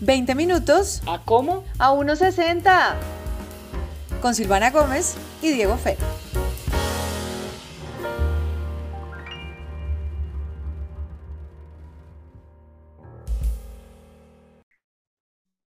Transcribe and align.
20 0.00 0.34
minutos 0.34 1.02
¿A 1.06 1.22
cómo? 1.24 1.64
a 1.78 1.92
1.60 1.92 2.94
con 4.20 4.34
Silvana 4.34 4.70
Gómez 4.70 5.16
y 5.42 5.52
Diego 5.52 5.76
Fe. 5.76 5.96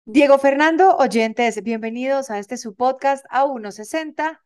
Diego 0.04 0.38
Fernando, 0.38 0.96
oyentes, 0.96 1.62
bienvenidos 1.62 2.30
a 2.30 2.38
este 2.38 2.56
su 2.56 2.74
podcast 2.74 3.24
a 3.28 3.44
1.60, 3.44 4.40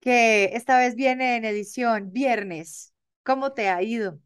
que 0.00 0.50
esta 0.54 0.78
vez 0.78 0.94
viene 0.94 1.36
en 1.36 1.44
edición 1.44 2.12
viernes. 2.12 2.94
¿Cómo 3.22 3.52
te 3.52 3.68
ha 3.68 3.82
ido? 3.82 4.18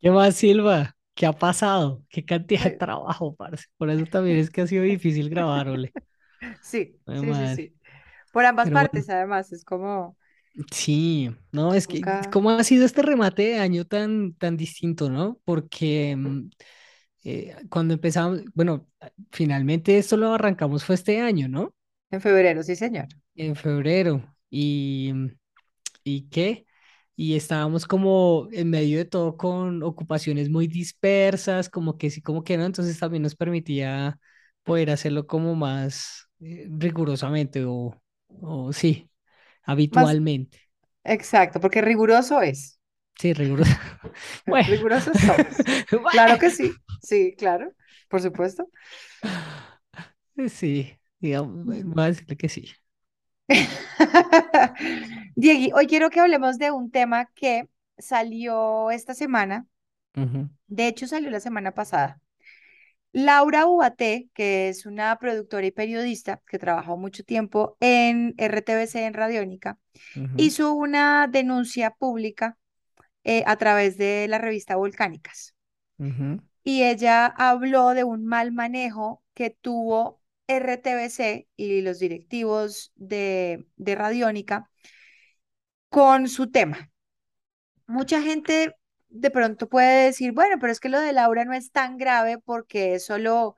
¿Qué 0.00 0.10
más, 0.10 0.34
Silva? 0.34 0.96
¿Qué 1.20 1.26
ha 1.26 1.38
pasado? 1.38 2.04
¿Qué 2.08 2.24
cantidad 2.24 2.64
de 2.64 2.70
Pues, 2.70 2.78
trabajo, 2.78 3.34
parce? 3.36 3.66
Por 3.76 3.90
eso 3.90 4.06
también 4.06 4.38
es 4.38 4.50
que 4.50 4.62
ha 4.62 4.66
sido 4.66 4.84
difícil 4.84 5.28
grabar, 5.30 5.68
ole. 5.68 5.94
Sí, 6.62 7.00
Ay, 7.06 7.20
sí, 7.20 7.34
sí, 7.34 7.48
sí. 7.48 7.76
Por 8.32 8.44
ambas 8.46 8.70
Pero 8.70 8.78
bueno, 8.78 8.90
partes, 8.90 9.08
además, 9.10 9.52
es 9.52 9.64
como 9.64 10.16
sí, 10.72 11.30
no, 11.52 11.74
es 11.74 11.86
que, 11.86 12.10
¿cómo 12.30 12.50
ha 12.50 12.64
sido 12.64 12.84
este 12.84 13.02
remate 13.02 13.42
de 13.42 13.58
año 13.58 13.84
tan, 13.86 14.34
tan 14.34 14.56
distinto, 14.56 15.10
no? 15.10 15.40
Porque 15.44 16.16
mm, 16.16 16.50
eh, 17.24 17.56
cuando 17.70 17.94
empezamos, 17.94 18.42
bueno, 18.54 18.88
finalmente 19.32 19.98
esto 19.98 20.16
lo 20.16 20.34
arrancamos 20.34 20.84
fue 20.84 20.96
este 20.96 21.20
año, 21.20 21.48
¿no? 21.48 21.74
en 22.10 22.20
febrero, 22.20 22.62
sí, 22.62 22.76
señor. 22.76 23.08
En 23.34 23.56
febrero. 23.56 24.22
Y, 24.50 25.10
mm, 25.14 25.28
¿y 26.04 26.28
qué? 26.30 26.66
Y 27.20 27.36
estábamos 27.36 27.86
como 27.86 28.48
en 28.52 28.70
medio 28.70 28.96
de 28.98 29.04
todo 29.04 29.36
con 29.36 29.82
ocupaciones 29.82 30.48
muy 30.48 30.66
dispersas, 30.68 31.68
como 31.68 31.98
que 31.98 32.10
sí, 32.10 32.22
como 32.22 32.44
que 32.44 32.56
no, 32.56 32.64
entonces 32.64 32.98
también 32.98 33.22
nos 33.22 33.36
permitía 33.36 34.18
poder 34.62 34.90
hacerlo 34.90 35.26
como 35.26 35.54
más 35.54 36.28
eh, 36.40 36.66
rigurosamente 36.70 37.64
o, 37.66 38.00
o 38.28 38.72
sí, 38.72 39.10
Más 39.90 40.16
habitualmente. 40.16 40.60
exacto, 41.04 41.60
porque 41.60 41.82
riguroso 41.82 42.42
es. 42.42 42.80
Sí, 43.18 43.32
riguroso. 43.34 43.70
Bueno, 44.46 44.68
Rigurosos 44.68 45.20
somos. 45.22 45.56
Claro 46.08 46.38
que 46.38 46.50
sí, 46.50 46.80
sí, 47.00 47.34
claro, 47.36 47.72
por 48.08 48.20
supuesto. 48.22 48.68
sí, 50.48 50.98
digamos, 51.18 51.64
voy 51.84 52.04
a 52.04 52.06
decirle 52.08 52.36
que 52.36 52.48
sí. 52.48 52.70
Diegui, 55.36 55.72
hoy 55.74 55.86
quiero 55.86 56.10
que 56.10 56.20
hablemos 56.20 56.58
de 56.58 56.70
un 56.70 56.90
tema 56.90 57.26
que 57.34 57.68
salió 57.98 58.90
esta 58.90 59.14
semana, 59.14 59.66
de 60.68 60.86
hecho 60.88 61.06
salió 61.06 61.30
la 61.30 61.40
semana 61.40 61.72
pasada. 61.72 62.20
Laura 63.12 63.66
Ubaté, 63.66 64.28
que 64.34 64.68
es 64.68 64.86
una 64.86 65.18
productora 65.18 65.66
y 65.66 65.72
periodista 65.72 66.42
que 66.46 66.58
trabajó 66.58 66.96
mucho 66.96 67.24
tiempo 67.24 67.76
en 67.80 68.34
RTBC 68.38 69.06
en 69.06 69.14
Radiónica, 69.14 69.78
ujú, 70.16 70.36
hizo 70.36 70.72
una 70.74 71.28
denuncia 71.28 71.90
pública 71.92 72.58
eh, 73.24 73.44
a 73.46 73.56
través 73.56 73.98
de 73.98 74.26
la 74.28 74.38
revista 74.38 74.76
Volcánicas. 74.76 75.54
y 76.64 76.82
ella 76.84 77.26
habló 77.26 77.90
de 77.90 78.04
un 78.04 78.24
mal 78.26 78.52
manejo 78.52 79.22
que 79.34 79.50
tuvo 79.50 80.19
RTBC 80.58 81.48
y 81.56 81.80
los 81.82 81.98
directivos 81.98 82.92
de, 82.96 83.66
de 83.76 83.94
Radiónica 83.94 84.70
con 85.88 86.28
su 86.28 86.50
tema. 86.50 86.90
Mucha 87.86 88.22
gente 88.22 88.76
de 89.08 89.30
pronto 89.30 89.68
puede 89.68 90.06
decir, 90.06 90.32
bueno, 90.32 90.56
pero 90.60 90.72
es 90.72 90.80
que 90.80 90.88
lo 90.88 91.00
de 91.00 91.12
Laura 91.12 91.44
no 91.44 91.54
es 91.54 91.72
tan 91.72 91.96
grave 91.98 92.38
porque 92.38 92.94
es 92.94 93.06
solo 93.06 93.56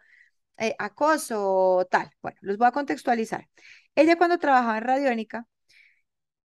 eh, 0.59 0.75
acoso 0.79 1.43
o 1.79 1.87
tal. 1.87 2.11
Bueno, 2.23 2.39
los 2.43 2.59
voy 2.59 2.69
a 2.69 2.73
contextualizar. 2.73 3.48
Ella 3.97 4.17
cuando 4.19 4.39
trabajaba 4.39 4.79
en 4.79 4.85
Radiónica 4.85 5.47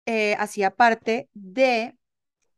eh, 0.07 0.35
hacía 0.39 0.71
parte 0.75 1.29
de, 1.35 1.97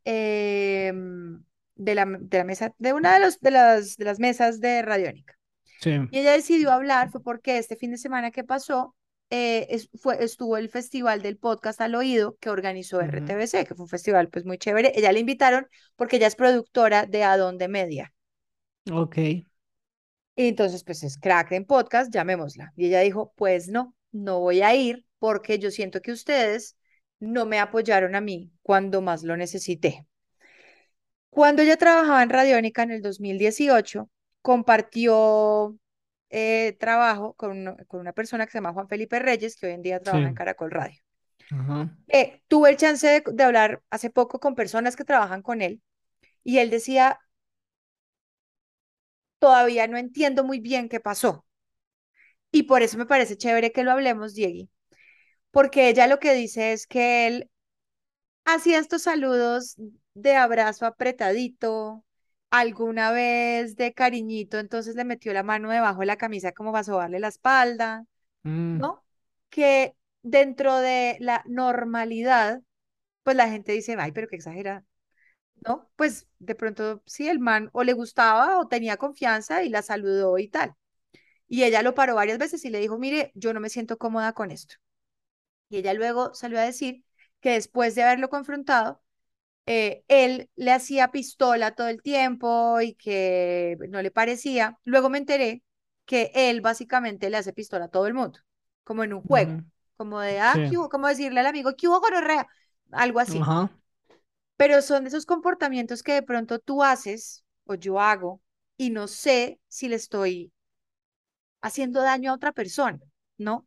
em, 0.05 1.43
de 1.75 1.95
la, 1.95 2.05
de 2.05 2.37
la 2.39 2.43
mesa, 2.45 2.73
de 2.79 2.93
una 2.93 3.13
de, 3.15 3.19
los, 3.21 3.39
de, 3.39 3.51
las, 3.51 3.97
de 3.97 4.05
las 4.05 4.19
mesas 4.19 4.59
de 4.61 4.81
Radiónica. 4.81 5.35
Sí. 5.83 5.91
Y 6.09 6.19
ella 6.19 6.33
decidió 6.33 6.71
hablar, 6.71 7.09
fue 7.11 7.21
porque 7.23 7.57
este 7.57 7.75
fin 7.75 7.91
de 7.91 7.97
semana 7.97 8.31
que 8.31 8.43
pasó, 8.43 8.95
eh, 9.29 9.67
es- 9.69 9.89
fue, 9.99 10.23
estuvo 10.23 10.57
el 10.57 10.69
Festival 10.69 11.21
del 11.21 11.37
Podcast 11.37 11.81
al 11.81 11.95
Oído 11.95 12.37
que 12.39 12.49
organizó 12.49 13.01
ujú, 13.01 13.01
RTBC, 13.01 13.65
que 13.65 13.75
fue 13.75 13.83
un 13.85 13.89
festival 13.89 14.29
pues 14.29 14.45
muy 14.45 14.57
chévere. 14.57 14.91
Ella 14.95 15.11
la 15.11 15.19
invitaron 15.19 15.67
porque 15.95 16.17
ella 16.17 16.27
es 16.27 16.35
productora 16.35 17.05
de 17.07 17.23
Adonde 17.23 17.67
Media. 17.67 18.13
Ok. 18.91 19.17
Y 20.35 20.47
entonces 20.47 20.83
pues 20.83 21.03
es 21.03 21.17
crack 21.17 21.51
en 21.53 21.65
podcast, 21.65 22.11
llamémosla. 22.13 22.71
Y 22.75 22.87
ella 22.87 22.99
dijo, 23.01 23.33
pues 23.35 23.67
no, 23.67 23.95
no 24.11 24.39
voy 24.39 24.61
a 24.61 24.75
ir 24.75 25.05
porque 25.19 25.59
yo 25.59 25.71
siento 25.71 26.01
que 26.01 26.11
ustedes 26.11 26.77
no 27.19 27.45
me 27.45 27.59
apoyaron 27.59 28.15
a 28.15 28.21
mí 28.21 28.51
cuando 28.61 29.01
más 29.01 29.23
lo 29.23 29.37
necesité. 29.37 30.05
Cuando 31.29 31.61
ella 31.61 31.75
trabajaba 31.77 32.23
en 32.23 32.29
Radiónica 32.29 32.83
en 32.83 32.91
el 32.91 33.01
2018, 33.01 34.09
compartió 34.43 35.77
eh, 36.31 36.77
trabajo 36.79 37.35
con, 37.35 37.51
uno- 37.53 37.77
con 37.87 38.01
una 38.01 38.13
persona 38.13 38.45
que 38.47 38.53
se 38.53 38.59
llama 38.59 38.73
Juan 38.73 38.89
Felipe 38.89 39.19
Reyes, 39.19 39.57
que 39.57 39.67
hoy 39.67 39.73
en 39.73 39.83
día 39.83 40.01
trabaja 40.01 40.29
en. 40.29 40.35
Caracol 40.35 40.71
Radio. 40.71 40.99
Ajá. 41.51 41.89
Eh, 42.07 42.41
tuve 42.47 42.69
el 42.69 42.77
chance 42.77 43.07
de, 43.07 43.23
de 43.33 43.43
hablar 43.43 43.81
hace 43.89 44.09
poco 44.09 44.39
con 44.39 44.55
personas 44.55 44.95
que 44.95 45.05
trabajan 45.05 45.41
con 45.41 45.61
él 45.61 45.81
y 46.43 46.59
él 46.59 46.69
decía, 46.71 47.19
todavía 49.39 49.87
no 49.87 49.97
entiendo 49.97 50.43
muy 50.43 50.59
bien 50.59 50.89
qué 50.89 50.99
pasó. 50.99 51.45
Y 52.51 52.63
por 52.63 52.81
eso 52.83 52.97
me 52.97 53.05
parece 53.05 53.37
chévere 53.37 53.71
que 53.71 53.83
lo 53.83 53.91
hablemos, 53.91 54.33
Diegui, 54.35 54.69
porque 55.51 55.89
ella 55.89 56.07
lo 56.07 56.19
que 56.19 56.33
dice 56.33 56.73
es 56.73 56.87
que 56.87 57.27
él 57.27 57.51
hacía 58.45 58.79
estos 58.79 59.03
saludos 59.03 59.77
de 60.15 60.35
abrazo 60.35 60.85
apretadito, 60.87 62.03
alguna 62.53 63.11
vez 63.11 63.75
de 63.77 63.93
cariñito, 63.93 64.59
entonces 64.59 64.95
le 64.95 65.05
metió 65.05 65.33
la 65.33 65.43
mano 65.43 65.71
debajo 65.71 66.01
de 66.01 66.05
la 66.07 66.17
camisa 66.17 66.51
como 66.53 66.71
para 66.71 66.83
sobarle 66.83 67.19
la 67.19 67.29
espalda, 67.29 68.05
Mm, 68.45 68.81
¿no? 68.81 69.05
Que 69.49 69.95
dentro 70.23 70.77
de 70.79 71.17
la 71.21 71.43
normalidad, 71.47 72.61
pues 73.23 73.37
la 73.37 73.49
gente 73.49 73.73
dice, 73.73 73.95
ay, 73.99 74.11
pero 74.13 74.27
qué 74.29 74.37
exagera, 74.37 74.85
¿no? 75.67 75.89
Pues 75.97 76.27
de 76.39 76.55
pronto 76.55 77.03
sí, 77.07 77.27
el 77.29 77.39
man 77.39 77.69
o 77.73 77.83
le 77.83 77.93
gustaba 77.93 78.59
o 78.59 78.67
tenía 78.67 78.97
confianza 78.97 79.63
y 79.63 79.69
la 79.69 79.81
saludó 79.83 80.37
y 80.39 80.49
tal. 80.49 80.75
Y 81.47 81.63
ella 81.65 81.83
lo 81.83 81.95
paró 81.95 82.15
varias 82.15 82.39
veces 82.39 82.65
y 82.65 82.71
le 82.71 82.79
dijo, 82.79 82.99
mire, 82.99 83.31
yo 83.35 83.53
no 83.53 83.59
me 83.61 83.69
siento 83.69 83.97
cómoda 83.99 84.33
con 84.33 84.51
esto. 84.51 84.75
Y 85.69 85.77
ella 85.77 85.93
luego 85.93 86.33
salió 86.35 86.59
a 86.59 86.63
decir 86.63 87.03
que 87.41 87.51
después 87.51 87.95
de 87.95 88.03
haberlo 88.03 88.29
confrontado, 88.29 89.02
eh, 89.65 90.03
él 90.07 90.49
le 90.55 90.71
hacía 90.71 91.11
pistola 91.11 91.75
todo 91.75 91.87
el 91.87 92.01
tiempo 92.01 92.81
y 92.81 92.95
que 92.95 93.77
no 93.89 94.01
le 94.01 94.11
parecía. 94.11 94.77
Luego 94.83 95.09
me 95.09 95.17
enteré 95.17 95.63
que 96.05 96.31
él 96.33 96.61
básicamente 96.61 97.29
le 97.29 97.37
hace 97.37 97.53
pistola 97.53 97.85
a 97.85 97.89
todo 97.89 98.07
el 98.07 98.13
mundo, 98.13 98.39
como 98.83 99.03
en 99.03 99.13
un 99.13 99.21
juego, 99.21 99.61
como 99.95 100.19
de, 100.19 100.39
ah, 100.39 100.53
Sí. 100.53 100.75
Como 100.91 101.07
decirle 101.07 101.39
al 101.39 101.45
amigo, 101.45 101.73
¿qué 101.77 101.87
hubo, 101.87 102.01
gonorrea? 102.01 102.47
Algo 102.91 103.19
así. 103.19 103.39
Pero 104.57 104.81
son 104.81 105.03
de 105.03 105.09
esos 105.09 105.25
comportamientos 105.25 106.03
que 106.03 106.13
de 106.13 106.23
pronto 106.23 106.59
tú 106.59 106.83
haces 106.83 107.43
o 107.65 107.75
yo 107.75 107.99
hago 107.99 108.41
y 108.77 108.89
no 108.89 109.07
sé 109.07 109.59
si 109.67 109.87
le 109.87 109.95
estoy 109.95 110.51
haciendo 111.61 112.01
daño 112.01 112.31
a 112.31 112.35
otra 112.35 112.51
persona, 112.51 112.99
¿no? 113.37 113.65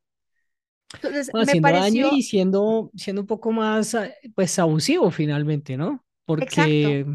Entonces, 0.94 1.32
Bueno, 1.32 1.42
me 1.42 1.56
haciendo 1.56 1.72
daño 1.74 2.06
y 2.06 2.08
pareció, 2.08 2.22
siendo, 2.22 2.90
siendo 2.96 3.22
un 3.22 3.26
poco 3.26 3.52
más, 3.52 3.94
ah, 3.94 4.08
pues, 4.34 4.58
abusivo 4.58 5.10
finalmente, 5.10 5.76
¿no? 5.76 6.04
exacto. 6.38 6.96
Porque, 6.96 7.06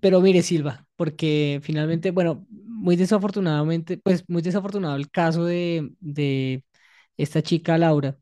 pero 0.00 0.20
mire, 0.20 0.42
Silva, 0.42 0.86
porque 0.96 1.60
finalmente, 1.62 2.10
bueno, 2.10 2.46
muy 2.50 2.96
desafortunadamente, 2.96 3.98
pues, 3.98 4.24
muy 4.28 4.42
desafortunado 4.42 4.96
el 4.96 5.10
caso 5.10 5.44
de, 5.44 5.90
de 6.00 6.64
esta 7.16 7.42
chica 7.42 7.78
Laura. 7.78 8.18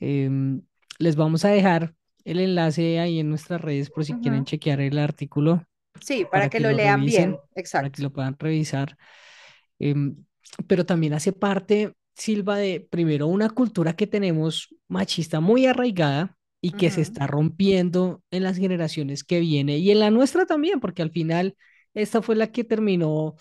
Em, 0.00 0.62
les 0.98 1.16
vamos 1.16 1.44
a 1.44 1.50
dejar 1.50 1.94
el 2.24 2.40
enlace 2.40 3.00
ahí 3.00 3.20
en 3.20 3.30
nuestras 3.30 3.60
redes 3.60 3.90
por 3.90 4.04
si 4.04 4.18
quieren 4.18 4.44
Ujú. 4.44 4.46
chequear 4.46 4.80
el 4.80 4.98
artículo 4.98 5.64
Sí, 6.00 6.24
para 6.32 6.48
para 6.48 6.50
que 6.50 6.58
que 6.58 6.64
lo 6.64 6.72
lo 6.72 6.78
lean 6.78 7.04
revisen, 7.04 7.04
bien, 7.04 7.42
para 7.74 7.90
que 7.90 8.02
exacto. 8.02 8.02
lo 8.02 8.12
puedan 8.12 8.36
revisar. 8.38 8.96
Em, 9.78 10.24
pero 10.66 10.84
también 10.86 11.14
hace 11.14 11.32
parte, 11.32 11.94
Silva, 12.18 12.56
de 12.58 12.80
primero 12.80 13.28
una 13.28 13.50
cultura 13.50 13.94
que 13.94 14.06
tenemos 14.06 14.74
machista 14.88 15.40
muy 15.40 15.66
arraigada 15.66 16.36
y 16.60 16.72
que 16.72 16.90
se 16.90 17.00
está 17.02 17.26
rompiendo 17.26 18.22
en 18.30 18.42
las 18.42 18.56
generaciones 18.58 19.24
que 19.24 19.40
viene 19.40 19.78
y 19.78 19.90
en 19.92 20.00
la 20.00 20.10
nuestra 20.10 20.44
también, 20.46 20.80
porque 20.80 21.02
al 21.02 21.12
final 21.12 21.56
esta 21.94 22.20
fue 22.20 22.36
la 22.36 22.50
que 22.52 22.64
terminó 22.64 23.36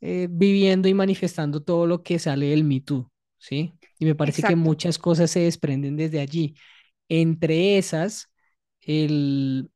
eh, 0.00 0.28
viviendo 0.30 0.88
y 0.88 0.94
manifestando 0.94 1.62
todo 1.62 1.86
lo 1.86 2.02
que 2.02 2.18
sale 2.18 2.46
del 2.46 2.64
Me 2.64 2.80
Too, 2.80 3.10
¿sí? 3.38 3.74
Y 3.98 4.04
me 4.06 4.14
parece 4.14 4.42
que 4.42 4.56
muchas 4.56 4.98
cosas 4.98 5.30
se 5.30 5.40
desprenden 5.40 5.96
desde 5.96 6.20
allí. 6.20 6.54
Entre 7.08 7.78
esas, 7.78 8.28
el, 8.80 9.70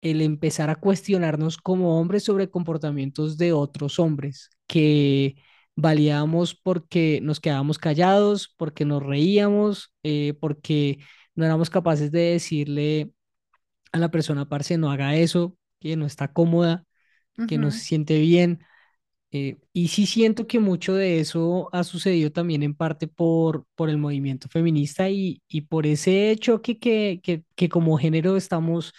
el 0.00 0.22
empezar 0.22 0.70
a 0.70 0.76
cuestionarnos 0.76 1.56
como 1.58 1.98
hombres 2.00 2.24
sobre 2.24 2.50
comportamientos 2.50 3.36
de 3.36 3.52
otros 3.52 3.98
hombres 3.98 4.50
que 4.66 5.36
validábamos 5.78 6.54
porque 6.56 7.20
nos 7.22 7.40
quedábamos 7.40 7.78
callados, 7.78 8.54
porque 8.56 8.84
nos 8.84 9.02
reíamos, 9.02 9.92
eh, 10.02 10.34
porque 10.40 10.98
no 11.36 11.44
éramos 11.44 11.70
capaces 11.70 12.10
de 12.12 12.20
decirle 12.32 13.12
a 13.92 13.98
la 13.98 14.10
persona, 14.10 14.48
parce, 14.48 14.78
no 14.78 14.90
haga 14.90 15.16
eso, 15.16 15.56
que 15.80 15.96
no 15.96 16.06
está 16.06 16.32
cómoda, 16.32 16.84
que 17.46 17.58
no 17.58 17.70
se 17.72 17.80
siente 17.80 18.18
bien. 18.20 18.60
Eh, 19.32 19.58
y 19.74 19.88
sí 19.88 20.06
siento 20.06 20.46
que 20.46 20.58
mucho 20.60 20.94
de 20.94 21.20
eso 21.20 21.68
ha 21.72 21.84
sucedido 21.84 22.32
también 22.32 22.62
en 22.62 22.74
parte 22.74 23.08
por, 23.08 23.66
por 23.74 23.90
el 23.90 23.98
movimiento 23.98 24.48
feminista 24.48 25.10
y, 25.10 25.42
y 25.48 25.62
por 25.62 25.86
ese 25.86 26.36
choque 26.40 26.78
que, 26.78 27.20
que, 27.22 27.44
que 27.56 27.68
como 27.68 27.98
género 27.98 28.36
estamos 28.38 28.94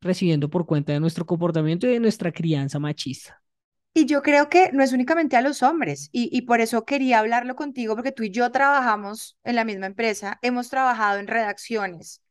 recibiendo 0.00 0.50
por 0.50 0.66
cuenta 0.66 0.92
de 0.92 1.00
nuestro 1.00 1.26
comportamiento 1.26 1.86
y 1.86 1.90
de 1.92 2.00
nuestra 2.00 2.32
crianza 2.32 2.78
machista. 2.80 3.42
Y 3.94 4.06
yo 4.06 4.22
creo 4.22 4.48
que 4.48 4.70
no 4.72 4.82
es 4.84 4.92
únicamente 4.92 5.36
a 5.36 5.42
los 5.42 5.62
hombres, 5.62 6.08
y, 6.12 6.28
y 6.36 6.42
por 6.42 6.60
eso 6.60 6.84
quería 6.84 7.18
hablarlo 7.18 7.56
contigo, 7.56 7.94
porque 7.96 8.12
tú 8.12 8.22
y 8.22 8.30
yo 8.30 8.50
trabajamos 8.52 9.36
en 9.44 9.56
la 9.56 9.64
misma 9.64 9.86
empresa, 9.86 10.38
hemos 10.42 10.68
trabajado 10.70 11.18
en 11.18 11.26
redacciones, 11.26 12.22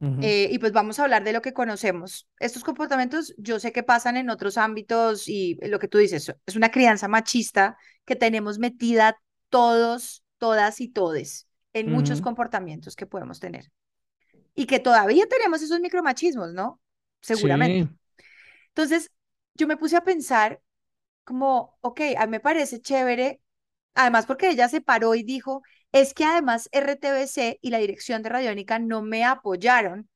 Ujú, 0.00 0.22
eh, 0.22 0.48
y 0.52 0.58
pues 0.58 0.72
vamos 0.72 0.98
a 0.98 1.04
hablar 1.04 1.24
de 1.24 1.32
lo 1.32 1.42
que 1.42 1.52
conocemos. 1.54 2.28
Estos 2.40 2.64
comportamientos 2.64 3.34
yo 3.38 3.60
sé 3.60 3.72
que 3.72 3.82
pasan 3.82 4.16
en 4.16 4.30
otros 4.30 4.58
ámbitos 4.58 5.28
y 5.28 5.58
lo 5.62 5.78
que 5.78 5.88
tú 5.88 5.98
dices, 5.98 6.34
es 6.46 6.56
una 6.56 6.70
crianza 6.70 7.08
machista 7.08 7.78
que 8.04 8.16
tenemos 8.16 8.58
metida 8.58 9.18
todos, 9.50 10.24
todas 10.38 10.80
y 10.80 10.88
todes 10.88 11.48
en 11.72 11.90
muchos 11.90 12.20
ujú. 12.20 12.22
comportamientos 12.22 12.96
que 12.96 13.06
podemos 13.06 13.40
tener. 13.40 13.72
Y 14.54 14.66
que 14.66 14.80
todavía 14.80 15.26
tenemos 15.28 15.62
esos 15.62 15.80
micromachismos, 15.80 16.52
¿no? 16.54 16.80
Sí, 17.30 17.46
Seguramente. 17.46 17.88
Entonces, 18.68 19.10
yo 19.54 19.66
me 19.66 19.76
puse 19.76 19.96
a 19.96 20.04
pensar 20.04 20.60
como, 21.30 21.78
ok, 21.80 22.00
a 22.18 22.26
mí 22.26 22.32
me 22.32 22.40
parece 22.40 22.80
chévere, 22.80 23.40
además 23.94 24.26
porque 24.26 24.50
ella 24.50 24.68
se 24.68 24.80
paró 24.80 25.14
y 25.14 25.22
dijo, 25.22 25.62
es 25.92 26.12
que 26.14 26.24
además 26.24 26.68
RTBC 26.72 27.58
y 27.62 27.70
la 27.70 27.78
dirección 27.78 28.22
de 28.22 28.30
Radiónica 28.30 28.78
no 28.80 29.02
me 29.02 29.24
apoyaron, 29.24 30.08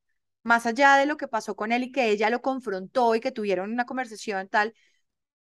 más 0.43 0.65
allá 0.65 0.97
de 0.97 1.05
lo 1.05 1.15
que 1.17 1.27
pasó 1.29 1.55
con 1.55 1.71
él 1.71 1.83
y 1.83 1.91
que 1.93 2.09
ella 2.09 2.29
lo 2.29 2.41
confrontó 2.41 3.15
y 3.15 3.21
que 3.21 3.31
tuvieron 3.31 3.71
una 3.71 3.85
conversación 3.85 4.49
tal, 4.49 4.73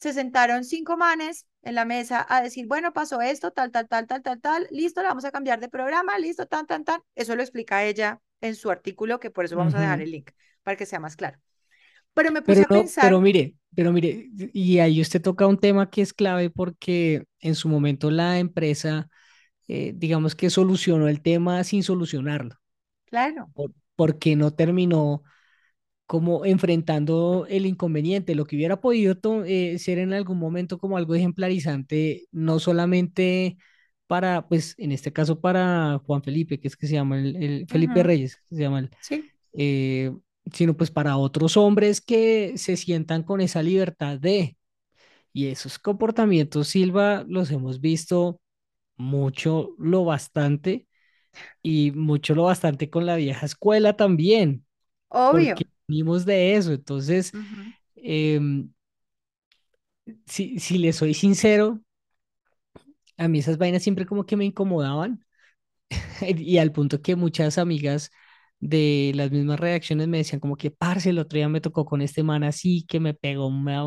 se 0.00 0.12
sentaron 0.12 0.64
cinco 0.64 0.96
manes 0.98 1.46
en 1.62 1.74
la 1.76 1.84
mesa 1.86 2.26
a 2.28 2.42
decir, 2.42 2.66
bueno, 2.66 2.92
pasó 2.92 3.22
esto, 3.22 3.52
tal, 3.52 3.70
tal, 3.72 3.88
tal, 3.88 4.06
tal, 4.06 4.22
tal, 4.22 4.40
tal, 4.40 4.69
listo, 4.70 5.00
le 5.02 5.08
vamos 5.08 5.24
a 5.24 5.32
cambiar 5.32 5.60
de 5.60 5.69
programa, 5.70 6.19
listo, 6.19 6.46
tan, 6.46 6.66
tan, 6.66 6.84
tan. 6.84 7.02
Eso 7.14 7.36
lo 7.36 7.42
explica 7.42 7.84
ella 7.84 8.20
en 8.42 8.56
su 8.56 8.70
artículo, 8.70 9.20
que 9.20 9.30
por 9.30 9.46
eso 9.46 9.56
vamos 9.56 9.74
a 9.74 9.80
dejar 9.80 10.02
el 10.02 10.10
link 10.10 10.30
para 10.64 10.76
que 10.76 10.86
sea 10.86 11.00
más 11.00 11.16
claro. 11.16 11.40
Pero 12.14 12.32
me 12.32 12.43
puse 12.43 12.62
Pero 12.62 12.64
a 12.64 12.70
no, 12.70 12.94
pero 12.99 13.20
pensar, 13.20 13.20
mire, 13.20 13.55
pero 13.75 13.93
mire, 13.93 14.29
y 14.53 14.79
ahí 14.79 15.00
usted 15.00 15.23
toca 15.23 15.47
un 15.47 15.59
tema 15.59 15.91
que 15.91 16.03
es 16.03 16.12
clave 16.12 16.50
porque 16.50 17.25
en 17.41 17.55
su 17.55 17.69
momento 17.69 18.11
la 18.11 18.38
empresa, 18.38 19.09
eh, 19.69 19.93
digamos 19.97 20.35
que 20.37 20.50
solucionó 20.50 21.09
el 21.09 21.23
tema 21.23 21.64
sin 21.64 21.82
solucionarlo, 21.85 22.56
claro, 23.05 23.53
por- 23.55 23.73
porque 23.97 24.37
no 24.37 24.53
terminó 24.55 25.23
como 26.06 26.44
enfrentando 26.47 27.47
el 27.49 27.67
inconveniente, 27.67 28.35
lo 28.37 28.47
que 28.47 28.56
hubiera 28.56 28.81
podido 28.81 29.17
eh, 29.47 29.79
ser 29.79 29.99
en 29.99 30.12
algún 30.15 30.38
momento 30.38 30.79
como 30.79 30.97
algo 30.99 31.15
ejemplarizante, 31.15 32.26
no 32.32 32.58
solamente 32.61 33.58
para, 34.08 34.49
pues 34.49 34.75
en 34.79 34.93
este 34.93 35.12
caso 35.12 35.41
para 35.41 36.00
Juan 36.06 36.23
Felipe, 36.23 36.61
que 36.61 36.69
es 36.69 36.76
que 36.76 36.87
se 36.88 36.94
llama 36.94 37.19
el, 37.20 37.37
el- 37.37 37.69
Felipe 37.69 38.03
Reyes, 38.05 38.37
que 38.50 38.56
se 38.56 38.62
llama 38.62 38.81
el, 38.81 38.91
sí, 39.00 39.32
eh, 39.55 40.12
sino 40.53 40.77
pues 40.77 40.91
para 40.91 41.17
otros 41.17 41.56
hombres 41.56 42.00
que 42.00 42.55
se 42.56 42.77
sientan 42.77 43.23
con 43.23 43.41
esa 43.41 43.62
libertad 43.62 44.19
de, 44.19 44.56
y 45.33 45.49
esos 45.49 45.79
comportamientos, 45.79 46.69
Silva, 46.69 47.25
los 47.29 47.50
hemos 47.50 47.81
visto 47.81 48.41
mucho, 48.97 49.75
lo 49.79 50.05
bastante, 50.05 50.89
y 51.62 51.93
mucho, 51.93 52.35
lo 52.35 52.44
bastante 52.44 52.91
con 52.91 53.06
la 53.06 53.17
vieja 53.17 53.47
escuela 53.47 53.97
también 53.97 54.67
obvio. 55.11 55.56
porque 55.56 55.67
venimos 55.89 56.25
de 56.27 56.56
eso. 56.56 56.73
Entonces, 56.73 57.35
em, 57.97 58.71
si, 60.27 60.59
si 60.59 60.79
le 60.79 60.93
soy 60.93 61.15
sincero, 61.15 61.81
a 63.17 63.29
mí 63.29 63.39
esas 63.39 63.59
vainas 63.59 63.83
siempre 63.83 64.06
como 64.06 64.27
que 64.27 64.37
me 64.37 64.44
incomodaban 64.44 65.25
y 66.23 66.59
al 66.59 66.73
punto 66.73 67.03
que 67.03 67.17
muchas 67.17 67.59
amigas 67.59 68.11
de 68.62 69.12
las 69.17 69.31
mismas 69.32 69.61
reacciones 69.61 70.09
me 70.09 70.19
decían 70.19 70.41
como 70.41 70.56
que, 70.56 70.73
parce, 70.73 71.11
el 71.11 71.20
otro 71.20 71.37
día 71.38 71.50
me 71.50 71.61
tocó 71.62 71.85
con 71.87 72.03
este 72.03 72.25
man 72.25 72.44
así, 72.44 72.87
que 72.88 73.00
me 73.00 73.14
pegó 73.14 73.49
una, 73.49 73.85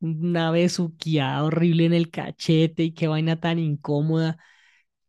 una 0.00 0.52
besuqueada 0.52 1.44
horrible 1.44 1.86
en 1.86 1.94
el 1.94 2.10
cachete 2.12 2.84
y 2.84 2.92
qué 2.94 3.08
vaina 3.08 3.40
tan 3.40 3.58
incómoda. 3.60 4.38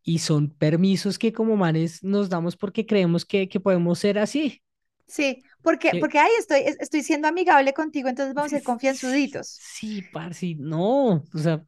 Y 0.04 0.20
son 0.20 0.50
permisos 0.52 1.20
que 1.20 1.34
como 1.34 1.58
manes 1.58 2.04
nos 2.04 2.30
damos 2.30 2.58
porque 2.58 2.86
creemos 2.86 3.26
que, 3.26 3.50
que 3.50 3.60
podemos 3.60 4.00
ser 4.00 4.20
así. 4.20 4.62
Sí, 5.08 5.44
porque, 5.62 5.92
Que, 5.92 6.00
porque 6.00 6.18
ahí 6.20 6.32
estoy, 6.40 6.62
es- 6.62 6.78
estoy 6.80 7.04
siendo 7.04 7.28
amigable 7.28 7.74
contigo, 7.74 8.10
entonces 8.10 8.34
vamos 8.34 8.52
a 8.54 8.56
ser 8.58 8.64
confianzuditos. 8.64 9.64
sí, 9.74 10.02
parce, 10.02 10.56
no, 10.58 11.24
o 11.34 11.38
sea, 11.38 11.64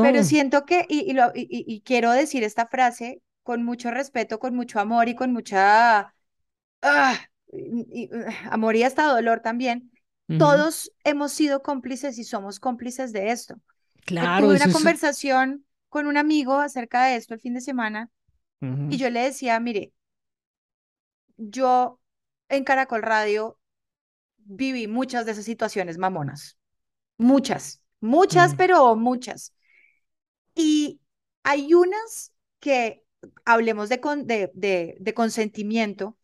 Pero 0.00 0.22
no. 0.24 0.24
siento 0.24 0.64
que, 0.66 0.86
y, 0.88 1.10
y, 1.10 1.12
lo- 1.14 1.32
y- 1.34 1.46
y 1.50 1.80
quiero 1.82 2.12
decir 2.12 2.44
esta 2.44 2.66
frase 2.68 3.22
con 3.42 3.62
mucho 3.64 3.90
respeto, 3.90 4.38
con 4.38 4.54
mucho 4.54 4.80
amor 4.80 5.08
y 5.08 5.14
con 5.14 5.32
mucha, 5.32 6.14
ah, 6.82 7.18
y- 7.52 8.04
y, 8.04 8.10
ah, 8.14 8.48
amor 8.52 8.76
y 8.76 8.82
hasta 8.84 9.04
dolor 9.06 9.40
también. 9.40 9.92
Todos 10.36 10.92
hemos 11.04 11.32
sido 11.32 11.62
cómplices 11.62 12.18
y 12.18 12.24
somos 12.24 12.60
cómplices 12.60 13.12
de 13.12 13.30
esto. 13.30 13.56
Claro, 14.04 14.46
tuve 14.46 14.56
una 14.56 14.66
es. 14.66 14.72
conversación 14.72 15.66
con 15.90 16.06
un 16.06 16.16
amigo 16.16 16.54
acerca 16.60 17.06
de 17.06 17.16
esto 17.16 17.34
el 17.34 17.40
fin 17.40 17.54
de 17.54 17.60
semana 17.62 18.10
y 18.88 18.98
yo 18.98 19.10
le 19.10 19.20
decía, 19.22 19.60
mire, 19.60 19.92
yo 21.36 22.00
en 22.48 22.64
Caracol 22.64 23.02
Radio 23.02 23.58
viví 24.38 24.88
muchas 24.88 25.26
de 25.26 25.32
esas 25.32 25.44
situaciones 25.44 25.98
mamonas, 25.98 26.58
muchas, 27.18 27.82
muchas, 28.00 28.54
ujú, 28.54 28.56
pero 28.56 28.96
muchas. 28.96 29.54
Y 30.54 31.00
hay 31.42 31.74
unas 31.74 32.32
que, 32.60 33.02
hablemos 33.44 33.88
de, 33.88 34.00
con- 34.00 34.26
de, 34.26 34.50
de, 34.54 34.96
de 35.00 35.14
consentimiento, 35.14 36.16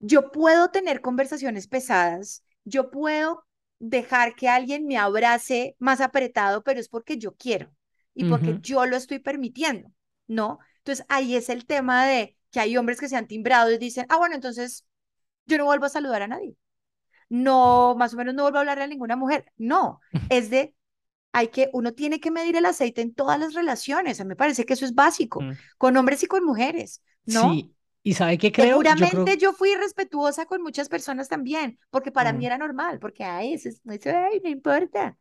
yo 0.00 0.30
puedo 0.32 0.70
tener 0.70 1.00
conversaciones 1.00 1.68
pesadas, 1.68 2.44
yo 2.64 2.90
puedo 2.90 3.44
dejar 3.78 4.34
que 4.34 4.48
alguien 4.48 4.86
me 4.86 4.98
abrace 4.98 5.76
más 5.78 6.00
apretado, 6.00 6.62
pero 6.64 6.80
es 6.80 6.88
porque 6.88 7.18
yo 7.18 7.34
quiero 7.36 7.72
y 8.14 8.24
porque 8.24 8.56
yo 8.60 8.84
lo 8.86 8.96
estoy 8.96 9.20
permitiendo, 9.20 9.92
¿no? 10.26 10.58
Entonces 10.78 11.06
ahí 11.08 11.36
es 11.36 11.48
el 11.48 11.66
tema 11.66 12.06
de 12.06 12.36
que 12.50 12.60
hay 12.60 12.76
hombres 12.76 12.98
que 13.00 13.08
se 13.08 13.16
han 13.16 13.28
timbrado 13.28 13.70
y 13.70 13.78
dicen, 13.78 14.06
ah, 14.08 14.16
bueno, 14.18 14.34
entonces 14.34 14.84
yo 15.46 15.58
no 15.58 15.64
vuelvo 15.66 15.86
a 15.86 15.90
saludar 15.90 16.22
a 16.22 16.28
nadie. 16.28 16.56
no, 17.28 17.94
más 17.96 18.14
o 18.14 18.16
menos 18.16 18.34
no 18.34 18.42
vuelvo 18.42 18.58
a 18.58 18.60
hablarle 18.60 18.84
a 18.84 18.86
ninguna 18.88 19.16
mujer. 19.16 19.52
No, 19.56 20.00
es 20.28 20.50
de, 20.50 20.74
hay 21.32 21.48
que, 21.48 21.70
uno 21.72 21.92
tiene 21.92 22.20
que 22.20 22.30
medir 22.30 22.56
el 22.56 22.64
aceite 22.66 23.02
en 23.02 23.14
todas 23.14 23.38
las 23.38 23.54
relaciones. 23.54 24.20
A 24.20 24.24
mí 24.24 24.28
me 24.30 24.36
parece 24.36 24.64
que 24.64 24.74
eso 24.74 24.84
es 24.84 24.94
básico, 24.94 25.40
ujú. 25.40 25.58
con 25.76 25.96
hombres 25.96 26.22
y 26.22 26.26
con 26.26 26.44
mujeres, 26.44 27.02
¿no? 27.24 27.50
Sí, 27.50 27.74
¿y 28.02 28.14
sabe 28.14 28.38
qué 28.38 28.52
creo? 28.52 28.84
Yo 28.84 29.08
Seguramente 29.08 29.08
creo, 29.08 29.38
yo 29.38 29.52
fui 29.52 29.74
respetuosa 29.76 30.44
con 30.46 30.62
muchas 30.62 30.88
personas 30.88 31.28
también, 31.28 31.78
porque 31.90 32.10
para 32.12 32.32
mí 32.32 32.44
mm, 32.44 32.46
era 32.46 32.58
normal, 32.58 32.98
porque, 32.98 33.24
ay, 33.24 33.54
eso, 33.54 33.68
es- 33.68 33.80
eso, 33.86 34.10
ay, 34.16 34.40
no 34.42 34.48
importa. 34.50 35.16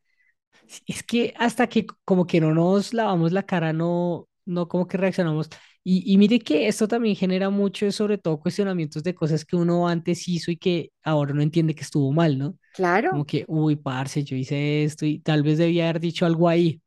es 0.85 1.03
que 1.03 1.33
hasta 1.37 1.67
que 1.67 1.85
como 2.05 2.25
que 2.27 2.41
no 2.41 2.53
nos 2.53 2.93
lavamos 2.93 3.31
la 3.31 3.43
cara, 3.43 3.73
no, 3.73 4.27
no 4.45 4.67
como 4.67 4.87
que 4.87 4.97
reaccionamos. 4.97 5.49
Y, 5.83 6.11
y 6.11 6.17
mire 6.17 6.39
que 6.39 6.67
esto 6.67 6.87
también 6.87 7.15
genera 7.15 7.49
mucho, 7.49 7.91
sobre 7.91 8.17
todo 8.17 8.39
cuestionamientos 8.39 9.03
de 9.03 9.15
cosas 9.15 9.45
que 9.45 9.55
uno 9.55 9.87
antes 9.87 10.27
hizo 10.27 10.51
y 10.51 10.57
que 10.57 10.91
ahora 11.03 11.33
no 11.33 11.41
entiende 11.41 11.75
que 11.75 11.81
estuvo 11.83 12.11
mal, 12.11 12.37
¿no? 12.37 12.57
Como 13.05 13.25
Claro, 13.25 13.25
que, 13.25 13.45
uy, 13.47 13.75
parce, 13.77 14.23
yo 14.23 14.35
hice 14.35 14.83
esto 14.83 15.05
y 15.05 15.19
tal 15.19 15.43
vez 15.43 15.57
debía 15.57 15.85
haber 15.89 16.01
dicho 16.01 16.25
algo 16.25 16.49
ahí. 16.49 16.81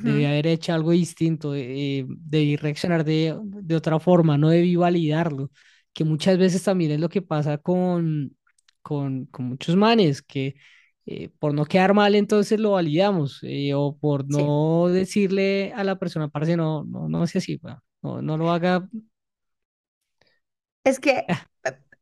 Debí 0.00 0.24
ujú, 0.24 0.26
haber 0.26 0.46
hecho 0.46 0.72
algo 0.74 0.90
distinto, 0.92 1.54
eh, 1.54 2.04
debí 2.08 2.56
reaccionar 2.56 3.04
de, 3.04 3.38
de 3.42 3.76
otra 3.76 3.98
forma, 4.00 4.36
no 4.38 4.50
debí 4.50 4.76
validarlo, 4.76 5.50
que 5.94 6.04
muchas 6.04 6.36
veces 6.38 6.62
también 6.62 6.92
es 6.92 7.00
lo 7.00 7.08
que 7.08 7.22
pasa 7.22 7.58
con, 7.58 8.36
con, 8.82 9.26
con 9.26 9.46
muchos 9.46 9.76
manes, 9.76 10.20
que 10.22 10.56
eh, 11.06 11.30
por 11.38 11.54
no 11.54 11.64
quedar 11.66 11.94
mal 11.94 12.14
entonces 12.14 12.60
lo 12.60 12.72
validamos, 12.72 13.38
eh, 13.42 13.72
o 13.74 13.96
por 13.98 14.28
sí. 14.28 14.54
no 14.54 14.88
decirle 14.88 15.72
a 15.74 15.84
la 15.84 15.98
persona, 15.98 16.28
parce, 16.28 16.56
no, 16.56 16.84
no, 16.84 17.08
no 17.08 17.26
sea 17.26 17.38
así, 17.40 17.60
no, 18.02 18.20
no 18.22 18.36
lo 18.36 18.50
haga. 18.50 18.88
Es 20.84 20.98
que, 21.00 21.26
ah, 21.28 21.46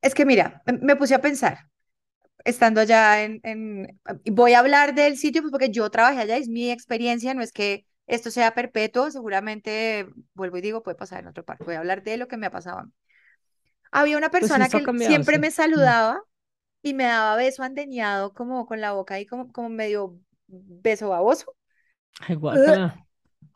es 0.03 0.15
que 0.15 0.27
mira, 0.27 0.63
me 0.83 0.97
puse 0.97 1.15
a 1.17 1.23
pensar. 1.23 1.71
Estando 2.45 2.81
allá 2.81 3.23
en, 3.25 3.41
en, 3.45 4.01
voy 4.33 4.55
a 4.55 4.61
hablar 4.61 4.95
del 4.95 5.17
sitio 5.19 5.43
pues 5.43 5.51
porque 5.53 5.71
yo 5.71 5.91
trabajé 5.91 6.21
allá, 6.21 6.37
es 6.37 6.49
mi 6.49 6.71
experiencia, 6.71 7.35
no 7.35 7.43
es 7.43 7.53
que 7.53 7.87
esto 8.07 8.31
sea 8.31 8.55
perpetuo, 8.55 9.11
seguramente, 9.11 10.09
vuelvo 10.35 10.59
y 10.59 10.61
digo, 10.63 10.83
puede 10.83 10.97
pasar 10.97 11.21
en 11.21 11.29
otro 11.29 11.45
parte, 11.45 11.65
voy 11.65 11.75
a 11.77 11.79
hablar 11.81 12.03
de 12.03 12.17
lo 12.17 12.29
que 12.29 12.37
me 12.37 12.47
ha 12.47 12.51
pasado 12.51 12.81
a 12.81 12.85
mí. 12.85 12.93
Había 13.93 14.19
una 14.19 14.31
pues 14.39 14.59
persona 14.59 14.69
ha 14.71 14.71
que 14.71 14.81
cambiado, 14.83 15.23
siempre 15.23 15.39
me 15.39 15.51
sí. 15.55 15.55
Mm. 15.75 15.93
saludaba 15.93 16.23
y 16.83 16.95
me 16.95 17.05
daba 17.05 17.37
beso 17.37 17.63
andeñado 17.65 18.35
como 18.35 18.67
con 18.67 18.81
la 18.83 18.93
boca 18.93 19.15
ahí 19.17 19.27
como, 19.27 19.53
como 19.53 19.69
medio 19.71 20.21
beso 20.49 21.11
baboso. 21.11 21.55
Ay, 22.21 22.35
guácala. 22.37 23.07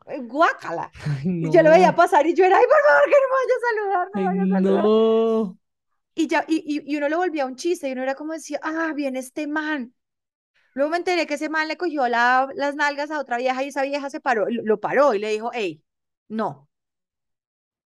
eh, 0.07 0.19
guácala. 0.21 0.91
Ay, 1.05 1.27
Y 1.39 1.49
yo 1.51 1.61
lo 1.63 1.69
veía 1.71 1.93
no. 1.93 1.95
pasar 1.95 2.25
y 2.27 2.33
yo 2.35 2.45
era, 2.45 2.57
ay, 2.57 2.65
por 2.65 2.81
favor, 2.87 3.05
que 3.05 3.11
no 3.11 3.27
me 3.29 3.35
vaya 3.41 3.55
a 3.57 3.67
saludar, 3.69 4.07
no 4.13 4.19
me 4.21 4.25
Ay, 4.25 4.27
vaya 4.27 4.43
a 4.43 4.47
saludar. 4.47 4.91
no. 4.91 5.57
Y, 6.17 6.27
ya, 6.27 6.43
y, 6.47 6.63
y, 6.65 6.93
y 6.93 6.97
uno 6.97 7.09
lo 7.09 7.17
volvía 7.17 7.45
un 7.45 7.55
chiste 7.55 7.87
y 7.87 7.91
uno 7.91 8.01
era 8.03 8.15
como 8.15 8.33
decía, 8.33 8.59
ah, 8.63 8.91
viene 8.95 9.19
este 9.19 9.47
man. 9.47 9.93
Luego 10.73 10.91
me 10.91 10.97
enteré 10.97 11.27
que 11.27 11.35
ese 11.35 11.49
man 11.49 11.67
le 11.67 11.77
cogió 11.77 12.07
la, 12.07 12.49
las 12.55 12.75
nalgas 12.75 13.11
a 13.11 13.19
otra 13.19 13.37
vieja 13.37 13.63
y 13.63 13.69
esa 13.69 13.83
vieja 13.83 14.09
se 14.09 14.19
paró, 14.21 14.47
lo, 14.49 14.79
paró 14.79 15.13
y 15.13 15.19
le 15.19 15.29
dijo, 15.31 15.51
hey, 15.53 15.83
no, 16.29 16.69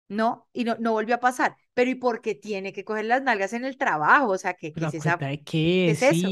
no, 0.07 0.47
y 0.53 0.63
no, 0.63 0.75
no 0.79 0.91
volvió 0.93 1.15
a 1.15 1.19
pasar. 1.19 1.55
Pero 1.73 1.89
¿y 1.89 1.95
por 1.95 2.21
qué 2.21 2.35
tiene 2.35 2.73
que 2.73 2.83
coger 2.83 3.05
las 3.05 3.23
nalgas 3.23 3.53
en 3.53 3.65
el 3.65 3.77
trabajo? 3.77 4.29
O 4.29 4.37
sea, 4.37 4.53
¿qué, 4.53 4.73
qué 4.73 4.79
¿Pero 4.79 4.87
es 4.87 4.93
esa, 4.93 5.17
qué 5.17 5.43
qué? 5.43 5.91
es 5.91 6.01
eso? 6.01 6.29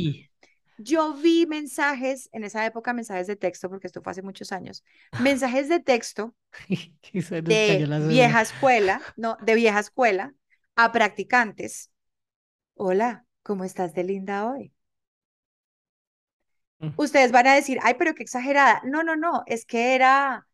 Yo 0.78 1.14
vi 1.14 1.46
mensajes, 1.46 2.30
en 2.32 2.44
esa 2.44 2.66
época 2.66 2.94
mensajes 2.94 3.28
de 3.28 3.36
texto, 3.36 3.70
porque 3.70 3.88
esto 3.88 4.02
fue 4.02 4.12
hace 4.12 4.24
muchos 4.24 4.52
años, 4.52 4.84
mensajes 5.20 5.70
de 5.70 5.80
texto 5.80 6.36
de 7.40 7.88
vieja 8.08 8.42
escuela, 8.42 9.02
no, 9.16 9.38
de 9.42 9.56
vieja 9.56 9.80
escuela 9.80 10.34
a 10.84 10.92
practicantes. 10.92 11.92
Hola, 12.76 13.26
¿cómo 13.44 13.64
estás 13.66 13.94
de 13.96 14.04
linda 14.06 14.48
hoy? 14.52 14.74
Mm, 16.82 16.92
Ustedes 16.96 17.32
van 17.32 17.48
a 17.48 17.56
decir, 17.56 17.80
ay, 17.84 17.96
pero 17.98 18.14
qué 18.16 18.24
exagerada. 18.24 18.82
No, 18.86 19.04
no, 19.04 19.16
no, 19.16 19.44
es 19.48 19.66
que 19.66 19.96
era 19.96 20.48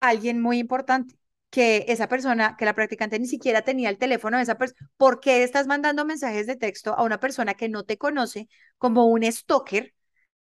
alguien 0.00 0.40
muy 0.42 0.58
importante, 0.58 1.16
que 1.50 1.86
esa 1.88 2.08
persona, 2.08 2.56
que 2.58 2.64
la 2.66 2.74
practicante 2.74 3.18
ni 3.20 3.26
siquiera 3.28 3.62
tenía 3.62 3.90
el 3.90 3.98
teléfono 3.98 4.36
de 4.38 4.44
esa 4.44 4.58
persona. 4.58 4.90
¿Por 4.96 5.20
qué 5.20 5.44
estás 5.44 5.66
mandando 5.66 6.04
mensajes 6.04 6.46
de 6.46 6.56
texto 6.56 6.94
a 6.94 7.04
una 7.04 7.20
persona 7.20 7.54
que 7.54 7.68
no 7.68 7.84
te 7.84 7.98
conoce 7.98 8.48
como 8.78 9.06
un 9.06 9.24
stalker? 9.30 9.94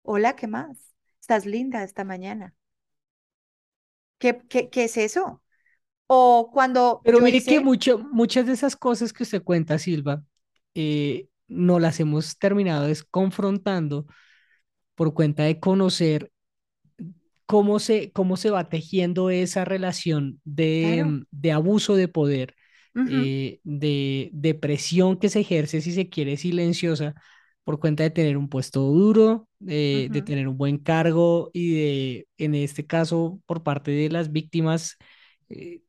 Hola, 0.04 0.36
¿qué 0.36 0.48
más? 0.48 0.78
Estás 1.22 1.46
linda 1.46 1.84
esta 1.84 2.04
mañana. 2.06 2.56
¿Qué, 4.20 4.42
qué, 4.50 4.70
qué 4.70 4.86
es 4.86 4.96
eso? 4.98 5.42
O 6.20 6.50
cuando 6.54 6.84
Pero 7.04 7.22
mire 7.22 7.46
que 7.46 7.60
hice, 7.60 7.60
mucho, 7.60 8.00
muchas 8.00 8.46
de 8.46 8.54
esas 8.54 8.76
cosas 8.76 9.12
que 9.14 9.24
usted 9.24 9.44
cuenta, 9.44 9.80
Silva, 9.80 10.24
eh, 10.76 11.28
no 11.48 11.80
las 11.80 12.00
hemos 12.00 12.38
terminado 12.38 12.88
es 12.88 13.04
confrontando 13.04 14.06
por 14.96 15.14
cuenta 15.16 15.44
de 15.44 15.60
conocer 15.60 16.32
cómo 17.46 17.80
se, 17.80 18.12
cómo 18.12 18.38
se 18.38 18.50
va 18.52 18.70
tejiendo 18.70 19.30
esa 19.30 19.66
relación 19.66 20.40
de, 20.46 21.04
claro, 21.04 21.06
mm, 21.06 21.24
de 21.32 21.52
abuso 21.52 21.96
de 21.96 22.08
poder, 22.08 22.56
ujú, 22.96 23.32
eh, 23.44 23.60
de, 23.64 24.30
de 24.34 24.54
presión 24.56 25.18
que 25.20 25.30
se 25.30 25.42
ejerce, 25.42 25.82
si 25.82 25.92
se 25.92 26.10
quiere, 26.10 26.38
silenciosa, 26.38 27.16
por 27.64 27.80
cuenta 27.80 28.04
de 28.04 28.10
tener 28.12 28.38
un 28.38 28.50
puesto 28.50 28.82
duro, 28.82 29.48
de, 29.60 30.10
de 30.12 30.22
ujú, 30.22 30.22
tener 30.22 30.48
un 30.48 30.58
buen 30.58 30.78
cargo 30.78 31.50
y 31.54 31.74
de, 31.76 32.28
en 32.38 32.56
este 32.56 32.86
caso, 32.86 33.40
por 33.46 33.64
parte 33.64 33.92
de 33.92 34.10
las 34.10 34.32
víctimas, 34.32 34.98
eh, 35.00 35.04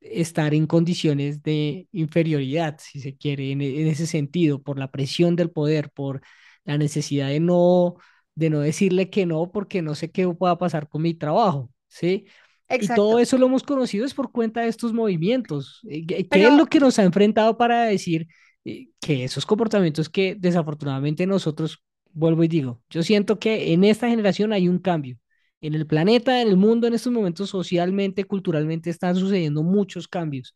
estar 0.00 0.54
en 0.54 0.66
condiciones 0.66 1.42
de 1.42 1.88
inferioridad, 1.92 2.78
si 2.81 3.00
se 3.00 3.16
quiere, 3.16 3.52
en, 3.52 3.62
en 3.62 3.87
ese 3.88 4.07
sentido, 4.07 4.62
por 4.62 4.78
la 4.78 4.90
presión 4.90 5.37
del 5.37 5.50
poder, 5.50 5.90
por 5.90 6.23
la 6.64 6.78
necesidad 6.78 7.28
de 7.28 7.40
no 7.40 7.97
de 8.35 8.50
no 8.50 8.61
decirle 8.61 9.11
que 9.11 9.26
no 9.26 9.50
porque 9.52 9.83
no 9.83 9.95
sé 9.95 10.11
qué 10.11 10.26
pueda 10.28 10.57
pasar 10.59 10.88
con 10.88 11.02
mi 11.02 11.14
trabajo, 11.14 11.71
¿sí? 11.88 12.26
Y 12.69 12.88
todo 12.88 13.19
eso 13.19 13.37
lo 13.37 13.47
hemos 13.47 13.62
conocido 13.62 14.07
es 14.07 14.14
por 14.14 14.33
cuenta 14.33 14.62
de 14.62 14.69
estos 14.69 14.95
movimientos. 14.95 15.81
Eh, 15.88 16.07
¿Qué 16.07 16.26
es 16.31 16.52
lo 16.52 16.66
que 16.66 16.81
nos 16.81 16.99
ha 16.99 17.02
enfrentado 17.02 17.59
para 17.59 17.85
decir 17.85 18.28
eh, 18.64 18.88
que 19.00 19.25
esos 19.25 19.45
comportamientos 19.45 20.09
que 20.09 20.35
desafortunadamente 20.38 21.26
nosotros, 21.26 21.83
vuelvo 22.12 22.45
y 22.45 22.49
digo, 22.49 22.81
yo 22.88 23.02
siento 23.02 23.38
que 23.38 23.75
en 23.75 23.85
esta 23.85 24.09
generación 24.09 24.54
hay 24.54 24.69
un 24.69 24.78
cambio. 24.78 25.19
En 25.62 25.75
el 25.75 25.87
planeta, 25.87 26.42
en 26.42 26.49
el 26.49 26.59
mundo, 26.59 26.87
en 26.88 26.95
estos 26.95 27.12
momentos, 27.12 27.50
socialmente, 27.50 28.25
culturalmente, 28.25 28.90
están 28.90 29.16
sucediendo 29.16 29.62
muchos 29.62 30.09
cambios. 30.09 30.54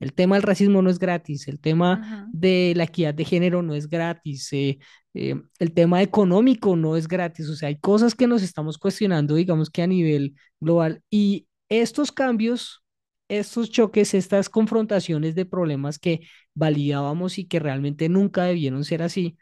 El 0.00 0.12
tema 0.14 0.36
del 0.36 0.42
racismo 0.42 0.82
no 0.82 0.90
es 0.90 0.98
gratis, 0.98 1.48
el 1.48 1.60
tema 1.60 2.00
ujú, 2.00 2.16
de 2.32 2.74
la 2.76 2.84
equidad 2.84 3.14
de 3.14 3.24
género 3.24 3.62
no 3.62 3.74
es 3.74 3.88
gratis, 3.88 4.52
eh, 4.52 4.78
eh, 5.14 5.36
el 5.58 5.72
tema 5.72 6.02
económico 6.02 6.76
no 6.76 6.96
es 6.96 7.08
gratis, 7.08 7.48
o 7.48 7.56
sea, 7.56 7.68
hay 7.68 7.78
cosas 7.78 8.14
que 8.14 8.26
nos 8.26 8.42
estamos 8.42 8.78
cuestionando, 8.78 9.34
digamos 9.36 9.70
que 9.70 9.82
a 9.82 9.86
nivel 9.86 10.34
global, 10.60 11.02
y 11.10 11.48
estos 11.70 12.12
cambios, 12.12 12.82
estos 13.28 13.70
choques, 13.70 14.14
estas 14.14 14.48
confrontaciones 14.50 15.34
de 15.34 15.46
problemas 15.46 15.98
que 15.98 16.20
validábamos 16.54 17.38
y 17.38 17.46
que 17.46 17.58
realmente 17.58 18.08
nunca 18.08 18.44
debieron 18.44 18.84
ser 18.84 19.02
así, 19.02 19.36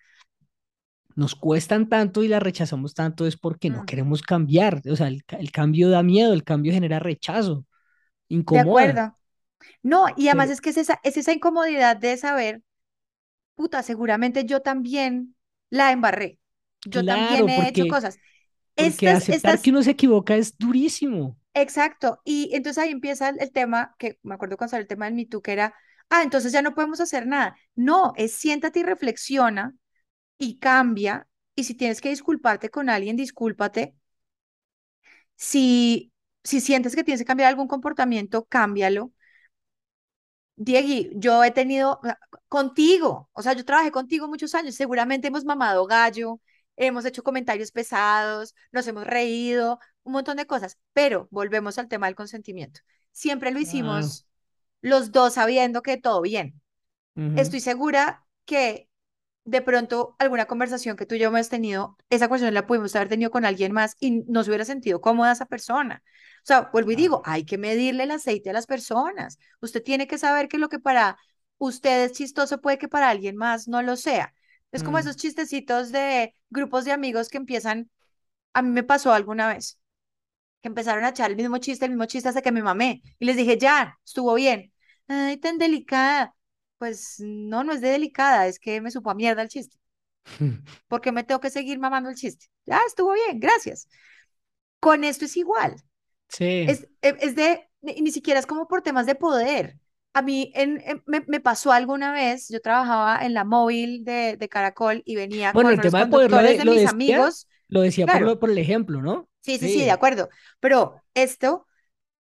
nos 1.16 1.35
cuestan 1.35 1.88
tanto 1.88 2.23
y 2.23 2.28
las 2.28 2.42
rechazamos 2.42 2.94
tanto 2.94 3.26
es 3.26 3.37
porque 3.37 3.71
no 3.71 3.83
mm, 3.83 3.85
queremos 3.85 4.23
cambiar, 4.23 4.83
o 4.90 4.97
sea, 4.97 5.09
el, 5.09 5.25
el 5.28 5.52
cambio 5.52 5.90
da 5.90 6.02
miedo, 6.02 6.33
el 6.33 6.44
cambio 6.44 6.73
genera 6.73 6.99
rechazo, 6.99 7.66
de 8.50 8.59
incomoda, 8.59 8.61
acuerdo. 8.61 9.18
No, 9.83 10.06
y 10.16 10.28
además 10.28 10.50
pero 10.50 10.52
es 10.52 10.61
que 10.61 10.71
es 10.71 10.78
esa, 10.78 11.00
es 11.04 11.16
esa 11.16 11.33
incomodidad 11.33 11.97
de 11.97 12.16
saber, 12.16 12.62
puta, 13.54 13.83
seguramente 13.83 14.44
yo 14.44 14.62
también 14.62 15.37
la 15.71 15.92
embarré. 15.92 16.38
Yo 16.85 17.04
también 17.04 17.47
claro, 17.47 17.49
he 17.49 17.68
hecho 17.68 17.87
porque, 17.87 17.88
cosas. 17.88 18.21
porque 18.76 19.12
Estas, 19.12 19.14
aceptar 19.14 19.61
que 19.61 19.71
estas, 19.71 19.71
uno 19.71 19.83
se 19.83 19.92
equivoca 19.92 20.37
es 20.37 20.56
durísimo. 20.59 21.38
exacto. 21.54 22.21
Y 22.25 22.50
entonces 22.54 22.83
ahí 22.83 22.90
empieza 22.90 23.28
el, 23.28 23.40
el 23.40 23.52
tema, 23.52 23.94
que 23.99 24.18
me 24.23 24.35
acuerdo 24.35 24.56
cuando 24.56 24.71
salió 24.73 24.83
el 24.83 24.88
tema 24.88 25.06
del 25.06 25.14
Me 25.14 25.26
Too, 25.26 25.42
que 25.42 25.52
era, 25.52 25.75
ah, 26.11 26.23
entonces 26.23 26.52
ya 26.52 26.62
no 26.62 26.75
podemos 26.75 27.00
hacer 27.00 27.26
nada. 27.26 27.56
No, 27.75 28.12
es 28.16 28.35
siéntate 28.35 28.80
y 28.80 28.83
reflexiona 28.83 29.75
y 30.38 30.59
cambia. 30.59 31.29
Y 31.55 31.64
si 31.64 31.75
tienes 31.75 32.00
que 32.00 32.11
disculparte 32.11 32.71
con 32.71 32.88
alguien, 32.91 33.17
discúlpate. 33.17 33.95
Si, 35.37 36.12
si 36.45 36.61
sientes 36.61 36.95
que 36.95 37.05
tienes 37.05 37.21
que 37.21 37.26
cambiar 37.26 37.49
algún 37.50 37.69
comportamiento, 37.69 38.45
cámbialo 38.47 39.12
Diegui, 40.57 41.11
yo 41.14 41.43
he 41.43 41.50
tenido 41.50 42.00
sea, 42.05 42.19
contigo, 42.49 43.29
o 43.33 43.43
sea, 43.43 43.55
yo 43.55 43.64
trabajé 43.64 43.91
contigo 43.91 44.29
muchos 44.29 44.55
años, 44.55 44.75
seguramente 44.76 45.29
hemos 45.29 45.45
mamado 45.45 45.87
gallo, 45.87 46.41
hemos 46.76 47.05
hecho 47.05 47.23
comentarios 47.25 47.73
pesados, 47.73 48.55
nos 48.71 48.87
hemos 48.87 49.05
reído, 49.05 49.81
un 50.05 50.12
montón 50.12 50.37
de 50.37 50.47
cosas, 50.47 50.79
pero 50.93 51.26
volvemos 51.31 51.79
al 51.79 51.88
tema 51.88 52.07
del 52.07 52.14
consentimiento. 52.14 52.81
Siempre 53.11 53.50
lo 53.50 53.59
hicimos 53.59 54.26
los 54.81 55.11
dos 55.12 55.35
sabiendo 55.35 55.83
que 55.83 55.97
todo 55.97 56.21
bien. 56.21 56.61
Estoy 57.37 57.61
segura 57.61 58.25
que 58.45 58.88
de 59.45 59.61
pronto 59.63 60.17
alguna 60.19 60.47
conversación 60.47 60.97
que 60.97 61.07
tú 61.07 61.15
y 61.17 61.19
yo 61.19 61.29
hemos 61.29 61.49
tenido, 61.49 61.97
esa 62.11 62.29
conversación 62.29 62.55
la 62.55 62.67
pudimos 62.67 62.95
haber 62.97 63.09
tenido 63.09 63.31
con 63.31 63.45
alguien 63.45 63.73
más 63.73 63.97
y 64.01 64.23
no 64.27 64.43
se 64.43 64.51
hubiera 64.51 64.65
sentido 64.65 65.01
cómoda 65.01 65.33
esa 65.33 65.47
persona. 65.47 66.03
O 66.39 66.47
sea, 66.47 66.71
vuelvo 66.73 66.93
y 66.93 66.97
digo, 66.97 67.23
hay 67.25 67.45
que 67.45 67.59
medirle 67.59 68.05
el 68.05 68.11
aceite 68.11 68.51
a 68.51 68.53
las 68.53 68.67
personas. 68.67 69.39
Usted 69.61 69.83
tiene 69.83 70.07
que 70.07 70.19
saber 70.19 70.49
que 70.49 70.59
lo 70.59 70.69
que 70.69 70.79
para 70.79 71.19
usted 71.59 72.05
es 72.05 72.13
chistoso 72.13 72.61
puede 72.61 72.79
que 72.79 72.89
para 72.89 73.11
alguien 73.11 73.37
más 73.37 73.69
no 73.69 73.83
lo 73.83 73.97
sea. 73.97 74.35
Es 74.73 74.83
como 74.83 74.99
Mm. 74.99 75.01
esos 75.01 75.17
chistecitos 75.17 75.93
de 75.93 76.35
grupos 76.51 76.85
de 76.85 76.93
amigos 76.93 77.29
que 77.29 77.37
empiezan, 77.39 77.91
a 78.55 78.63
mí 78.63 78.71
me 78.71 78.83
pasó 78.85 79.13
alguna 79.13 79.49
vez, 79.49 79.79
que 80.63 80.69
empezaron 80.69 81.05
a 81.05 81.11
echar 81.11 81.31
el 81.31 81.37
mismo 81.37 81.59
chiste, 81.59 81.85
el 81.87 81.93
mismo 81.93 82.07
chiste 82.07 82.29
hasta 82.29 82.43
que 82.43 82.53
me 82.53 82.63
mamé 82.63 83.03
y 83.19 83.27
les 83.27 83.37
dije, 83.37 83.59
ya, 83.59 83.99
estuvo 84.05 84.35
bien. 84.35 84.73
Ay, 85.09 85.37
tan 85.39 85.59
delicada. 85.59 86.34
Pues 86.78 87.16
no, 87.21 87.64
no 87.64 87.73
es 87.73 87.81
de 87.81 87.88
delicada, 87.90 88.47
es 88.47 88.59
que 88.61 88.81
me 88.81 88.90
supo 88.93 89.11
a 89.11 89.14
mierda 89.14 89.43
el 89.43 89.49
chiste. 89.49 89.78
¿Por 90.88 91.00
qué 91.00 91.12
me 91.12 91.25
tengo 91.25 91.40
que 91.40 91.50
seguir 91.50 91.78
mamando 91.78 92.11
el 92.11 92.16
chiste? 92.16 92.47
Ya 92.66 92.81
estuvo 92.87 93.12
bien, 93.14 93.40
gracias. 93.40 93.88
Con 94.81 95.04
esto 95.04 95.25
es 95.26 95.37
igual. 95.37 95.76
Sí. 96.28 96.66
Es, 96.66 96.85
e- 97.02 97.16
es 97.21 97.37
de, 97.37 97.69
ni, 97.83 97.95
ni 98.02 98.12
siquiera 98.12 98.40
es 98.40 98.47
como 98.47 98.69
por 98.69 98.83
temas 98.83 99.07
de 99.07 99.16
poder. 99.16 99.78
A 100.14 100.23
mí 100.23 100.52
en, 100.57 100.81
en- 100.87 101.02
me, 101.07 101.23
me 101.28 101.40
pasó 101.40 101.73
alguna 101.73 102.12
vez, 102.12 102.49
yo 102.50 102.61
trabajaba 102.62 103.25
en 103.25 103.35
la 103.35 103.45
móvil 103.45 104.04
de, 104.04 104.37
de 104.38 104.50
Caracol 104.50 105.02
y 105.07 105.16
venía 105.16 105.54
Bueno, 105.54 105.73
con 105.73 105.75
el 105.75 105.81
los 105.81 105.81
tema 105.81 106.00
de 106.00 106.07
poder 106.07 106.31
lo, 106.31 106.43
de- 106.43 106.54
de 106.54 106.66
mis 106.66 106.85
decía, 106.85 106.87
amigos. 106.87 107.49
lo 107.69 107.81
decía 107.83 108.09
por, 108.11 108.23
Claro, 108.23 108.38
por 108.38 108.50
el 108.50 108.59
ejemplo, 108.59 109.00
¿no? 109.02 109.28
sí, 109.43 109.59
sí, 109.59 109.69
sí, 109.69 109.81
de 109.85 109.90
Sí. 109.90 109.90
acuerdo. 109.90 110.28
Pero 110.61 111.02
esto, 111.14 111.66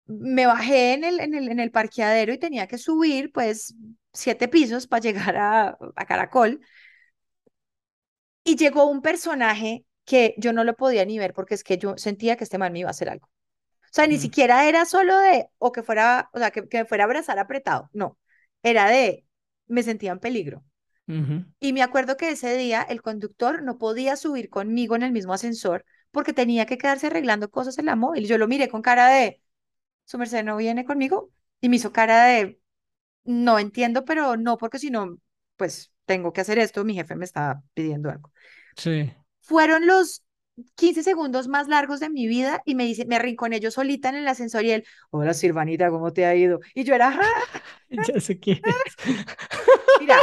me 0.07 0.45
bajé 0.47 0.93
en 0.93 1.03
el, 1.05 1.19
en 1.19 1.33
el, 1.35 1.49
en 1.49 1.59
el 1.59 1.71
parqueadero 1.71 2.33
y 2.33 2.39
tenía 2.39 2.67
que 2.67 2.77
subir 2.77 3.31
pues 3.33 3.75
siete 4.13 4.47
pisos 4.47 4.87
para 4.87 5.01
llegar 5.01 5.37
a, 5.37 5.77
a 5.95 6.05
Caracol. 6.05 6.61
Y 8.43 8.55
llegó 8.55 8.85
un 8.85 9.01
personaje 9.01 9.85
que 10.05 10.33
yo 10.37 10.53
no 10.53 10.63
lo 10.63 10.75
podía 10.75 11.05
ni 11.05 11.19
ver 11.19 11.33
porque 11.33 11.53
es 11.55 11.63
que 11.63 11.77
yo 11.77 11.97
sentía 11.97 12.35
que 12.35 12.43
este 12.43 12.57
man 12.57 12.73
me 12.73 12.79
iba 12.79 12.89
a 12.89 12.91
hacer 12.91 13.09
algo. 13.09 13.27
O 13.27 13.93
sea, 13.93 14.07
ni 14.07 14.17
Mm. 14.17 14.19
siquiera 14.19 14.67
era 14.69 14.85
solo 14.85 15.17
de, 15.19 15.47
o 15.59 15.71
que 15.71 15.83
fuera, 15.83 16.29
o 16.33 16.39
sea, 16.39 16.51
que, 16.51 16.67
que 16.69 16.79
me 16.79 16.85
fuera 16.85 17.05
a 17.05 17.07
abrazar 17.07 17.39
apretado, 17.39 17.89
no, 17.93 18.17
era 18.63 18.89
de, 18.89 19.25
me 19.67 19.83
sentía 19.83 20.11
en 20.13 20.19
peligro. 20.19 20.63
Y 21.59 21.73
me 21.73 21.83
acuerdo 21.83 22.17
que 22.17 22.29
ese 22.31 22.55
día 22.57 22.81
el 22.83 23.01
conductor 23.01 23.63
no 23.63 23.77
podía 23.79 24.15
subir 24.15 24.49
conmigo 24.49 24.95
en 24.95 25.03
el 25.03 25.11
mismo 25.11 25.33
ascensor 25.33 25.85
porque 26.11 26.33
tenía 26.33 26.65
que 26.67 26.77
quedarse 26.77 27.07
arreglando 27.07 27.49
cosas 27.51 27.77
en 27.79 27.85
la 27.87 27.95
móvil. 27.95 28.27
Yo 28.27 28.37
lo 28.37 28.47
miré 28.47 28.69
con 28.69 28.81
cara 28.81 29.09
de, 29.09 29.41
su 30.05 30.17
merced 30.17 30.43
no 30.43 30.57
viene 30.57 30.85
conmigo, 30.85 31.31
y 31.61 31.69
me 31.69 31.77
hizo 31.77 31.91
cara 31.93 32.25
de, 32.25 32.58
no 33.29 33.59
entiendo, 33.59 34.05
pero 34.05 34.37
no, 34.37 34.57
porque 34.57 34.79
si 34.79 34.89
no, 34.89 35.17
pues 35.55 35.91
tengo 36.05 36.33
que 36.33 36.41
hacer 36.41 36.57
esto, 36.57 36.83
mi 36.83 36.95
jefe 36.95 37.15
me 37.15 37.25
está 37.25 37.61
pidiendo 37.75 38.09
algo. 38.09 38.31
Sí. 38.75 39.11
Fueron 39.41 39.85
los 39.85 40.23
15 40.75 41.03
segundos 41.03 41.47
más 41.47 41.67
largos 41.67 41.99
de 41.99 42.09
mi 42.09 42.27
vida 42.27 42.63
y 42.65 42.73
me 42.73 42.85
dice, 42.85 43.05
me 43.05 43.15
arrinconé 43.17 43.59
yo 43.59 43.69
solita 43.69 44.09
en 44.09 44.15
el 44.15 44.27
ascensor 44.27 44.65
y 44.65 44.71
él, 44.71 44.85
hola 45.11 45.35
Silvanita, 45.35 45.91
¿cómo 45.91 46.11
te 46.11 46.25
ha 46.25 46.35
ido? 46.35 46.59
Y 46.73 46.83
yo 46.83 46.95
era. 46.95 47.19
Ya 47.89 48.19
sé 48.19 48.39
quién 48.39 48.61
es. 48.63 49.15
mira, 49.99 50.17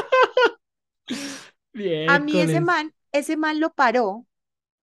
a 2.06 2.18
mí 2.18 2.40
ese 2.40 2.60
man, 2.60 2.92
ese 3.12 3.36
man 3.36 3.60
lo 3.60 3.72
paró 3.72 4.26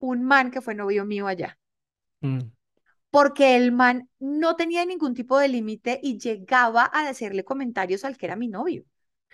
un 0.00 0.24
man 0.24 0.50
que 0.50 0.60
fue 0.60 0.74
novio 0.74 1.04
mío 1.06 1.26
allá, 1.26 1.58
Mm, 2.22 2.50
porque 3.10 3.56
el 3.56 3.72
man 3.72 4.08
no 4.18 4.56
tenía 4.56 4.84
ningún 4.84 5.14
tipo 5.14 5.38
de 5.38 5.48
límite 5.48 6.00
y 6.02 6.18
llegaba 6.18 6.90
a 6.92 7.06
decirle 7.06 7.44
comentarios 7.44 8.04
al 8.04 8.16
que 8.16 8.26
era 8.26 8.36
mi 8.36 8.48
novio. 8.48 8.84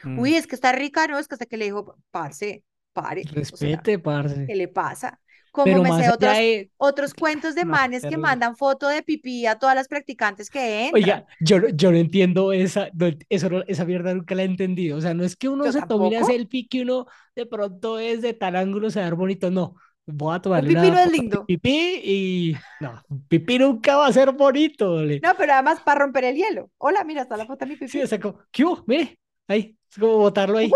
mm. 0.05 0.19
Uy, 0.19 0.35
es 0.35 0.47
que 0.47 0.55
está 0.55 0.73
rica, 0.73 1.07
¿no? 1.09 1.19
Es 1.19 1.29
que 1.29 1.35
hasta 1.35 1.47
que 1.47 1.57
le 1.57 1.67
dijo, 1.67 1.97
parce, 2.11 2.65
pare, 2.93 3.33
o 3.51 3.57
sea, 3.57 3.85
Respete, 3.85 3.99
parce. 3.99 4.35
¿qué 4.47 4.57
le 4.57 4.69
pasa? 4.69 5.21
Como 5.51 5.65
Pero 5.65 5.83
me 5.83 5.93
sé 5.93 6.11
otros, 6.11 6.33
de... 6.37 6.73
otros 6.77 7.15
cuentos 7.15 7.55
de 7.55 7.65
manes 7.65 8.07
que 8.07 8.19
mandan 8.19 8.57
foto 8.57 8.89
de 8.89 9.03
pipí 9.03 9.47
a 9.47 9.59
todas 9.59 9.75
las 9.75 9.89
practicantes 9.89 10.51
que 10.51 10.89
entran. 10.89 10.95
Oiga, 10.95 11.27
yo, 11.41 11.69
yo 11.75 11.91
no 11.91 11.97
entiendo 11.99 12.53
esa, 12.53 12.89
no 12.95 13.07
eso, 13.29 13.49
esa 13.67 13.85
mierda 13.85 14.15
nunca 14.15 14.35
la 14.35 14.43
he 14.43 14.45
entendido. 14.47 14.97
O 14.97 15.01
sea, 15.01 15.15
no 15.15 15.25
es 15.25 15.37
que 15.37 15.49
uno 15.49 15.65
Yo 15.65 15.73
se 15.73 15.83
tome 15.83 16.09
una 16.09 16.19
tampoco. 16.19 16.33
selfie 16.33 16.69
que 16.69 16.83
uno 16.83 17.07
de 17.35 17.47
pronto 17.47 17.99
es 17.99 18.23
de 18.23 18.33
tal 18.35 18.57
ángulo 18.57 18.89
se 18.91 19.01
ver 19.01 19.15
bonito. 19.15 19.51
No, 19.51 19.75
voy 20.07 20.37
a 20.37 20.41
Un 20.41 20.43
tomarle 20.43 20.69
pipí 20.69 20.91
no 20.91 20.99
es 20.99 21.11
lindo. 21.13 21.41
pipí 21.47 22.01
y 22.05 22.57
no, 22.81 23.03
pipí 23.29 23.59
nunca 23.59 23.97
va 23.97 24.07
a 24.09 24.13
ser 24.13 24.33
bonito. 24.33 25.03
No, 25.21 25.37
pero 25.37 25.53
además 25.55 25.81
para 25.83 26.01
romper 26.01 26.25
el 26.25 26.37
hielo. 26.37 26.71
Hola, 26.79 27.05
mira, 27.05 27.23
está 27.23 27.37
la 27.37 27.47
foto 27.47 27.65
de 27.65 27.73
mi 27.73 27.77
Sí, 27.85 28.03
o 28.03 28.07
pipí. 28.07 28.07
sea, 28.07 28.21
como, 28.21 28.41
¿qué 28.51 28.65
hubo? 28.65 28.85
Mire, 28.87 29.19
ahí, 29.49 29.77
es 29.91 29.99
como 29.99 30.19
botarlo 30.19 30.59
ahí. 30.59 30.73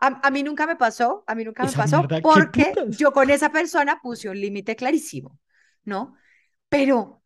A, 0.00 0.20
a 0.26 0.30
mí 0.30 0.42
nunca 0.42 0.66
me 0.66 0.76
pasó, 0.76 1.24
a 1.26 1.34
mí 1.34 1.44
nunca 1.44 1.64
me 1.64 1.72
pasó 1.72 1.96
mierda, 1.98 2.22
¿qué 2.22 2.22
porque 2.22 2.74
yo 2.88 3.12
con 3.12 3.30
esa 3.30 3.50
persona 3.50 4.00
puse 4.02 4.28
un 4.28 4.40
límite 4.40 4.76
clarísimo, 4.76 5.38
¿no? 5.84 6.16
Pero, 6.68 7.23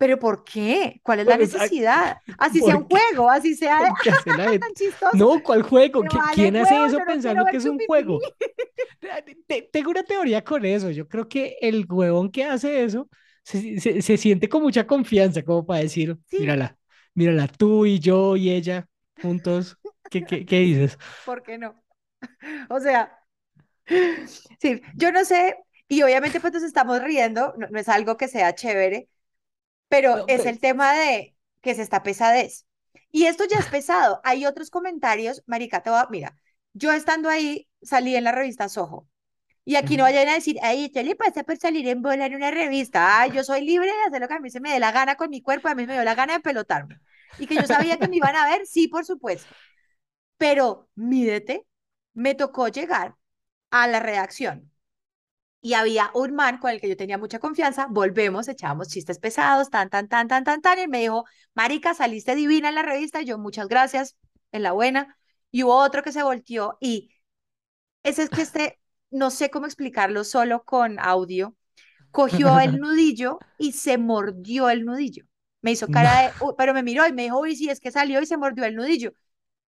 pero 0.00 0.18
¿por 0.18 0.44
qué? 0.44 0.98
¿Cuál 1.02 1.20
es 1.20 1.26
la 1.26 1.36
necesidad? 1.36 2.16
Así 2.38 2.62
sea 2.62 2.76
un 2.78 2.84
juego, 2.84 3.28
así 3.28 3.54
sea 3.54 3.78
tan 4.58 4.72
chistoso. 4.74 5.16
No, 5.16 5.42
¿cuál 5.42 5.62
juego? 5.62 6.02
Me 6.02 6.08
¿Qui- 6.08 6.16
vale 6.16 6.34
¿Quién 6.34 6.56
hace 6.56 6.74
eso 6.86 7.04
pensando 7.04 7.44
que 7.50 7.58
es 7.58 7.66
un 7.66 7.76
pipí. 7.76 7.86
juego? 7.86 8.18
Te- 9.46 9.62
Tengo 9.72 9.90
una 9.90 10.02
teoría 10.04 10.42
con 10.44 10.64
eso. 10.64 10.90
Yo 10.90 11.06
creo 11.08 11.28
que 11.28 11.56
el 11.60 11.86
huevón 11.88 12.30
que 12.30 12.44
hace 12.44 12.82
eso 12.84 13.08
se, 13.44 13.78
se- 13.80 14.02
se 14.02 14.16
siente 14.16 14.48
con 14.48 14.62
mucha 14.62 14.86
confianza, 14.86 15.42
como 15.44 15.66
para 15.66 15.80
decir, 15.80 16.16
Sí, 16.26 16.38
mírala, 16.38 16.78
mírala, 17.14 17.48
tú 17.48 17.86
y 17.86 17.98
yo 18.00 18.36
y 18.36 18.50
ella 18.50 18.88
juntos. 19.20 19.78
¿Qué, 20.08 20.24
qué, 20.24 20.44
qué 20.46 20.60
dices? 20.60 20.98
¿por 21.24 21.42
qué 21.42 21.58
no? 21.58 21.82
O 22.70 22.80
sea, 22.80 23.18
sí, 24.60 24.80
yo 24.96 25.12
no 25.12 25.24
sé, 25.24 25.56
y 25.88 26.02
obviamente 26.02 26.40
pues 26.40 26.52
nos 26.52 26.62
estamos 26.62 27.02
riendo, 27.02 27.54
no, 27.58 27.68
no 27.68 27.78
es 27.78 27.88
algo 27.88 28.16
que 28.16 28.28
sea 28.28 28.54
chévere, 28.54 29.08
pero 29.90 30.18
No, 30.18 30.26
es 30.28 30.42
pe- 30.42 30.50
el 30.50 30.60
tema 30.60 30.94
de 30.94 31.36
que 31.62 31.76
se 31.76 31.82
está 31.82 32.04
pesadez. 32.04 32.66
Y 33.12 33.26
esto 33.26 33.44
ya 33.46 33.58
es 33.60 33.66
pesado. 33.68 34.20
Hay 34.24 34.46
otros 34.46 34.70
comentarios, 34.70 35.44
Marica, 35.46 35.82
te 35.84 35.90
voy 35.90 36.00
a- 36.00 36.08
mira, 36.10 36.38
yo 36.74 36.92
estando 36.92 37.30
ahí 37.30 37.68
salí 37.82 38.16
en 38.16 38.24
la 38.24 38.32
revista 38.32 38.70
Soho. 38.70 39.08
Y 39.64 39.76
aquí 39.76 39.96
no 39.96 40.04
vayan 40.04 40.28
a 40.28 40.34
decir, 40.34 40.58
ay, 40.62 40.90
¿qué 40.92 41.04
le 41.04 41.16
pasa 41.16 41.44
por 41.44 41.56
salir 41.58 41.88
en 41.88 42.02
bola 42.02 42.26
en 42.26 42.36
una 42.36 42.50
revista? 42.52 43.26
Yo 43.28 43.44
soy 43.44 43.62
libre 43.64 43.88
de 43.88 44.02
hacer 44.08 44.20
lo 44.20 44.28
que 44.28 44.34
a 44.34 44.40
mí 44.40 44.50
se 44.50 44.60
me 44.60 44.72
dé 44.72 44.80
la 44.80 44.92
gana 44.92 45.16
con 45.16 45.30
mi 45.30 45.42
cuerpo, 45.42 45.68
a 45.68 45.76
mí 45.76 45.86
me 45.86 45.94
dio 45.94 46.04
la 46.04 46.16
gana 46.16 46.34
de 46.34 46.40
pelotarme. 46.40 47.00
Y 47.38 47.46
que 47.48 47.58
yo 47.58 47.66
sabía 47.68 47.98
que 47.98 48.08
me 48.08 48.16
iban 48.18 48.36
a 48.36 48.46
ver, 48.48 48.66
sí, 48.66 48.88
por 48.88 49.06
supuesto. 49.06 49.56
Pero 50.38 50.88
mídete, 50.94 51.66
me 52.14 52.34
tocó 52.34 52.68
llegar 52.68 53.16
a 53.70 53.86
la 53.88 54.00
redacción 54.00 54.72
y 55.62 55.74
había 55.74 56.10
un 56.14 56.34
man 56.34 56.58
con 56.58 56.70
el 56.70 56.80
que 56.80 56.88
yo 56.88 56.96
tenía 56.96 57.18
mucha 57.18 57.38
confianza, 57.38 57.86
volvemos, 57.90 58.48
echábamos 58.48 58.88
chistes 58.88 59.18
pesados, 59.18 59.70
tan, 59.70 59.90
tan, 59.90 60.08
tan, 60.08 60.28
tan, 60.28 60.44
tan, 60.44 60.62
tan, 60.62 60.78
y 60.78 60.82
él 60.82 60.88
me 60.88 61.00
dijo, 61.00 61.24
Marica, 61.54 61.94
saliste 61.94 62.34
divina 62.34 62.68
en 62.70 62.74
la 62.76 62.82
revista, 62.82 63.20
y 63.22 63.26
yo, 63.26 63.38
muchas 63.38 63.68
gracias, 63.68 64.16
en 64.52 64.62
la 64.62 64.72
buena, 64.72 65.16
y 65.50 65.62
hubo 65.64 65.76
otro 65.76 66.02
que 66.02 66.12
se 66.12 66.22
volteó, 66.22 66.78
y 66.80 67.10
ese 68.02 68.22
es 68.24 68.30
que 68.30 68.42
este, 68.42 68.80
no 69.10 69.30
sé 69.30 69.50
cómo 69.50 69.66
explicarlo 69.66 70.24
solo 70.24 70.64
con 70.64 70.98
audio, 71.00 71.56
cogió 72.12 72.60
el 72.60 72.78
nudillo 72.80 73.44
y 73.58 73.72
se 73.72 73.98
mordió 73.98 74.70
el 74.70 74.84
nudillo. 74.86 75.24
Me 75.62 75.72
hizo 75.72 75.88
No, 75.88 75.90
cara 75.90 76.22
de, 76.22 76.34
pero 76.58 76.74
me 76.74 76.82
miró 76.82 77.06
y 77.08 77.12
me 77.14 77.24
dijo, 77.24 77.40
uy, 77.40 77.56
sí, 77.56 77.68
es 77.70 77.80
que 77.80 77.90
salió 77.92 78.22
y 78.22 78.26
se 78.26 78.36
mordió 78.38 78.64
el 78.64 78.76
nudillo. 78.76 79.12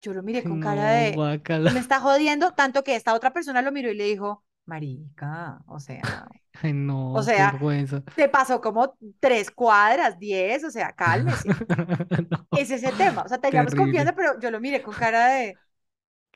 Yo 0.01 0.13
lo 0.13 0.23
miré 0.23 0.43
con 0.45 0.59
cara 0.59 0.89
no, 0.89 0.91
de, 0.91 1.25
me 1.69 1.79
guácala. 1.79 1.79
está 1.79 1.99
jodiendo, 2.01 2.53
tanto 2.53 2.83
que 2.83 2.95
esta 2.95 3.13
otra 3.13 3.33
persona 3.33 3.62
lo 3.62 3.71
miró 3.71 3.91
y 3.91 3.95
le 3.95 4.05
dijo, 4.05 4.43
Marica, 4.65 5.60
o 5.67 5.80
sea, 5.80 6.28
Ay, 6.62 6.73
o 7.12 7.21
no, 7.21 7.30
qué 7.32 7.41
sea, 7.41 7.51
vergüenza. 7.51 8.04
te 8.15 8.30
pasó 8.30 8.62
como 8.62 8.97
tres 9.19 9.51
cuadras, 9.51 10.19
diez, 10.19 10.63
o 10.63 10.71
sea, 10.71 10.93
cálmese. 10.95 11.58
No, 12.32 12.47
Es 12.54 12.71
ese 12.71 12.93
tema, 12.93 13.23
o 13.23 13.30
sea, 13.30 13.39
teníamos 13.41 13.75
confianza, 13.75 14.13
pero 14.15 14.39
yo 14.39 14.51
lo 14.51 14.60
miré 14.62 14.82
con 14.82 14.95
cara 14.95 15.28
de, 15.28 15.62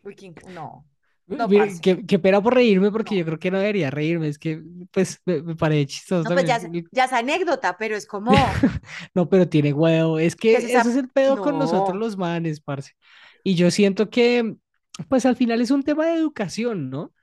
uy, 0.04 0.16
¿quién? 0.16 0.36
no, 0.46 0.86
no, 1.28 1.48
qué 2.08 2.20
pena 2.20 2.42
por 2.42 2.56
reírme 2.56 2.92
porque 2.92 3.16
yo 3.18 3.26
creo 3.26 3.40
que 3.40 3.52
no 3.52 3.60
debería 3.60 3.92
reírme. 3.92 4.28
Es 4.28 4.40
que, 4.40 4.62
pues, 4.92 5.20
me, 5.26 5.42
me 5.42 5.56
parece 5.56 5.86
chistoso 5.88 6.24
No, 6.24 6.32
pues 6.34 6.46
ya, 6.46 6.58
es- 6.58 6.70
ya 6.92 7.06
es 7.06 7.14
anécdota, 7.14 7.78
pero 7.78 7.96
es 7.96 8.06
como, 8.08 8.68
No, 9.14 9.30
pero 9.30 9.48
tiene 9.50 9.74
huevo. 9.74 10.20
Es 10.20 10.36
¿qué 10.36 10.58
es 10.58 10.64
que 10.64 10.76
ese 10.76 10.78
esa? 10.80 10.90
es 10.90 10.96
el 10.96 11.10
pedo 11.10 11.40
con 11.40 11.58
nosotros 11.58 11.96
No. 11.96 11.98
los 11.98 12.18
manes, 12.18 12.62
parce. 12.62 12.94
Y 13.44 13.56
yo 13.56 13.72
siento 13.72 14.10
que, 14.10 14.56
pues 15.10 15.26
al 15.26 15.36
final 15.36 15.62
es 15.62 15.72
un 15.72 15.84
tema 15.84 16.08
de 16.08 16.14
educación, 16.16 16.90
¿no? 16.90 17.14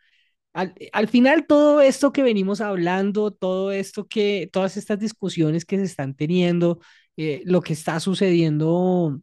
Al, 0.57 0.75
al 0.93 1.09
final 1.09 1.47
todo 1.47 1.83
esto 1.83 2.13
que 2.13 2.23
venimos 2.23 2.63
hablando, 2.63 3.31
todo 3.31 3.73
esto 3.73 4.07
que, 4.09 4.49
todas 4.53 4.77
estas 4.79 4.99
discusiones 4.99 5.67
que 5.67 5.77
se 5.77 5.85
están 5.85 6.15
teniendo, 6.15 6.81
eh, 7.19 7.43
lo 7.45 7.61
que 7.61 7.75
está 7.75 8.01
sucediendo 8.01 9.21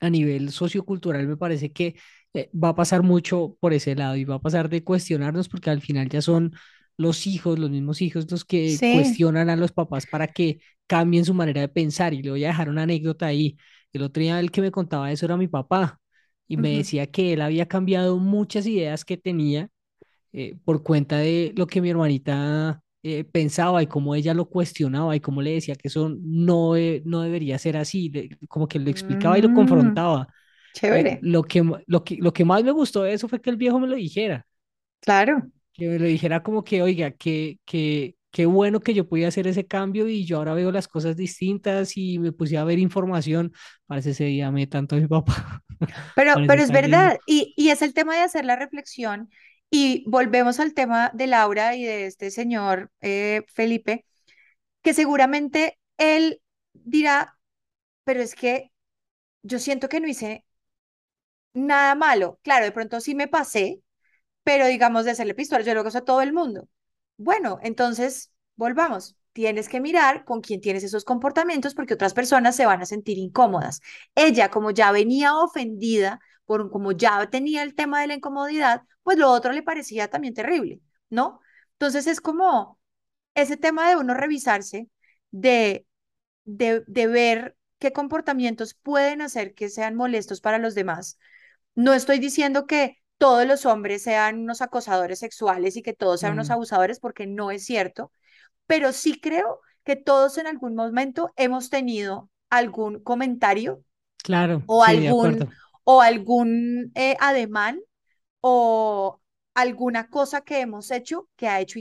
a 0.00 0.10
nivel 0.10 0.50
sociocultural, 0.50 1.26
me 1.28 1.36
parece 1.36 1.72
que 1.72 1.96
eh, 2.34 2.50
va 2.54 2.70
a 2.70 2.74
pasar 2.74 3.02
mucho 3.02 3.56
por 3.60 3.72
ese 3.74 3.94
lado 3.94 4.16
y 4.16 4.24
va 4.24 4.36
a 4.36 4.40
pasar 4.42 4.68
de 4.68 4.84
cuestionarnos 4.84 5.48
porque 5.48 5.70
al 5.70 5.80
final 5.82 6.08
ya 6.08 6.22
son 6.22 6.52
los 6.96 7.26
hijos, 7.26 7.58
los 7.58 7.70
mismos 7.70 8.02
hijos, 8.02 8.30
los 8.30 8.44
que 8.44 8.80
Sí. 8.80 8.92
cuestionan 8.92 9.50
a 9.50 9.56
los 9.56 9.72
papás 9.72 10.06
para 10.06 10.28
que 10.28 10.60
cambien 10.86 11.24
su 11.24 11.34
manera 11.34 11.60
de 11.62 11.68
pensar. 11.68 12.14
Y 12.14 12.22
le 12.22 12.30
voy 12.30 12.44
a 12.44 12.48
dejar 12.48 12.68
una 12.70 12.82
anécdota 12.84 13.26
ahí. 13.26 13.56
El 13.92 14.02
otro 14.02 14.22
día 14.22 14.40
el 14.40 14.50
que 14.50 14.60
me 14.62 14.70
contaba 14.70 15.12
eso 15.12 15.26
era 15.26 15.36
mi 15.36 15.48
papá 15.48 16.00
y 16.48 16.56
me 16.56 16.76
decía 16.76 17.06
que 17.10 17.32
él 17.34 17.40
había 17.42 17.66
cambiado 17.68 18.18
muchas 18.18 18.66
ideas 18.66 19.04
que 19.04 19.16
tenía 19.16 19.70
eh, 20.34 20.56
por 20.64 20.84
cuenta 20.84 21.18
de 21.18 21.54
lo 21.56 21.68
que 21.68 21.82
mi 21.82 21.90
hermanita 21.90 22.82
eh, 23.04 23.24
pensaba 23.24 23.82
y 23.84 23.88
cómo 23.88 24.16
ella 24.16 24.34
lo 24.34 24.46
cuestionaba 24.50 25.16
y 25.16 25.20
cómo 25.20 25.42
le 25.42 25.52
decía 25.52 25.76
que 25.76 25.88
eso 25.88 26.10
no, 26.22 26.76
eh, 26.76 27.02
no 27.06 27.22
debería 27.22 27.58
ser 27.60 27.78
así, 27.78 28.10
le- 28.10 28.30
como 28.48 28.68
que 28.68 28.80
lo 28.80 28.90
explicaba 28.90 29.38
y 29.38 29.42
lo 29.42 29.52
Mm, 29.52 29.54
confrontaba. 29.54 30.28
Eh, 30.90 31.06
chévere, 31.06 31.22
lo 31.22 31.42
que, 31.44 31.62
lo 31.86 32.04
que, 32.04 32.16
lo 32.18 32.32
que 32.32 32.44
más 32.46 32.64
me 32.64 32.72
gustó 32.72 33.02
de 33.04 33.14
eso 33.14 33.28
fue 33.28 33.40
que 33.42 33.50
el 33.50 33.56
viejo 33.58 33.80
me 33.80 33.88
lo 33.88 33.96
dijera, 33.96 34.46
claro. 35.00 35.50
que 35.72 35.88
me 35.88 35.98
lo 35.98 36.06
dijera 36.06 36.42
como 36.42 36.62
que, 36.64 36.82
oiga, 36.82 37.10
que, 37.12 37.58
que, 37.64 38.16
qué 38.30 38.46
bueno 38.46 38.80
que 38.80 38.94
yo 38.94 39.08
pude 39.08 39.26
hacer 39.26 39.46
ese 39.46 39.66
cambio 39.66 40.08
y 40.08 40.24
yo 40.24 40.38
ahora 40.38 40.54
veo 40.54 40.70
las 40.72 40.86
cosas 40.88 41.16
distintas 41.16 41.96
y 41.96 42.18
me 42.18 42.32
puse 42.32 42.56
a 42.58 42.64
ver 42.64 42.78
información. 42.78 43.52
Parece 43.86 44.10
ese 44.10 44.24
día 44.24 44.50
me 44.50 44.66
tanto 44.66 44.96
a 44.96 44.98
mi 45.00 45.06
papá. 45.08 45.62
Pero, 46.14 46.42
pero 46.46 46.62
es 46.62 46.70
verdad, 46.70 47.18
y, 47.26 47.52
y 47.56 47.70
es 47.70 47.82
el 47.82 47.92
tema 47.94 48.14
de 48.14 48.22
hacer 48.22 48.44
la 48.44 48.56
reflexión, 48.56 49.30
y 49.76 50.04
volvemos 50.06 50.60
al 50.60 50.72
tema 50.72 51.10
de 51.14 51.26
Laura 51.26 51.74
y 51.74 51.82
de 51.82 52.06
este 52.06 52.30
señor 52.30 52.92
eh, 53.00 53.42
Felipe, 53.48 54.06
que 54.82 54.94
seguramente 54.94 55.80
él 55.98 56.42
dirá, 56.74 57.38
pero 58.04 58.22
es 58.22 58.34
que 58.36 58.72
yo 59.42 59.58
siento 59.58 59.88
que 59.88 60.00
no 60.00 60.08
hice 60.08 60.44
nada 61.52 61.94
malo. 61.94 62.38
Claro, 62.42 62.64
de 62.64 62.72
pronto 62.72 63.00
sí 63.00 63.14
me 63.14 63.28
pasé, 63.28 63.80
pero 64.44 64.66
digamos 64.66 65.04
de 65.04 65.12
hacerle 65.12 65.34
pistola, 65.34 65.64
yo 65.64 65.74
lo 65.74 65.80
hago 65.80 65.96
a 65.96 66.04
todo 66.04 66.22
el 66.22 66.32
mundo. 66.32 66.68
Bueno, 67.16 67.58
entonces 67.62 68.32
volvamos. 68.56 69.16
Tienes 69.32 69.68
que 69.68 69.80
mirar 69.80 70.24
con 70.24 70.40
quién 70.42 70.60
tienes 70.60 70.84
esos 70.84 71.04
comportamientos 71.04 71.74
porque 71.74 71.94
otras 71.94 72.14
personas 72.14 72.56
se 72.56 72.66
van 72.66 72.82
a 72.82 72.86
sentir 72.86 73.18
incómodas. 73.18 73.80
Ella, 74.14 74.50
como 74.50 74.70
ya 74.72 74.92
venía 74.92 75.36
ofendida, 75.36 76.20
por 76.46 76.70
como 76.70 76.92
ya 76.92 77.28
tenía 77.30 77.62
el 77.62 77.74
tema 77.74 78.00
de 78.00 78.08
la 78.08 78.14
incomodidad, 78.14 78.82
pues 79.02 79.18
lo 79.18 79.30
otro 79.30 79.52
le 79.52 79.62
parecía 79.62 80.08
también 80.08 80.34
terrible, 80.34 80.80
¿no? 81.10 81.40
Entonces 81.72 82.06
es 82.06 82.20
como 82.20 82.78
ese 83.34 83.56
tema 83.58 83.88
de 83.90 83.96
uno 83.96 84.14
revisarse, 84.14 84.88
de, 85.30 85.86
de, 86.44 86.84
de 86.86 87.06
ver 87.08 87.56
qué 87.78 87.92
comportamientos 87.92 88.74
pueden 88.74 89.22
hacer 89.22 89.54
que 89.54 89.68
sean 89.70 89.94
molestos 89.96 90.40
para 90.40 90.58
los 90.58 90.74
demás 90.74 91.18
no 91.74 91.94
estoy 91.94 92.18
diciendo 92.18 92.66
que 92.66 92.98
todos 93.18 93.46
los 93.46 93.66
hombres 93.66 94.02
sean 94.02 94.40
unos 94.40 94.60
acosadores 94.62 95.18
sexuales 95.20 95.76
y 95.76 95.82
que 95.82 95.92
todos 95.94 96.20
sean 96.20 96.34
unos 96.34 96.50
Mm, 96.50 96.50
abusadores, 96.50 97.00
porque 97.00 97.26
no 97.26 97.50
es 97.50 97.64
cierto, 97.64 98.12
pero 98.66 98.92
sí 98.92 99.20
creo 99.20 99.60
que 99.84 99.96
todos 99.96 100.38
en 100.38 100.46
algún 100.48 100.74
momento 100.76 101.32
hemos 101.36 101.70
tenido 101.70 102.30
algún 102.50 103.02
comentario 103.02 103.82
claro, 104.22 104.62
o 104.66 104.84
sí, 104.84 105.06
algún. 105.06 105.48
O 105.84 106.00
algún 106.02 106.92
eh, 106.94 107.16
ademán 107.20 107.80
o 108.40 109.20
alguna 109.54 110.10
cosa 110.10 110.42
que 110.42 110.60
hemos 110.60 110.90
hecho 110.92 111.28
que 111.36 111.48
ha 111.48 111.60
hecho, 111.60 111.78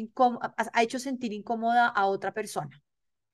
ha 0.73 0.83
hecho 0.83 0.99
sentir 0.99 1.33
incómoda 1.33 1.87
a 1.89 2.07
otra 2.07 2.33
persona. 2.33 2.81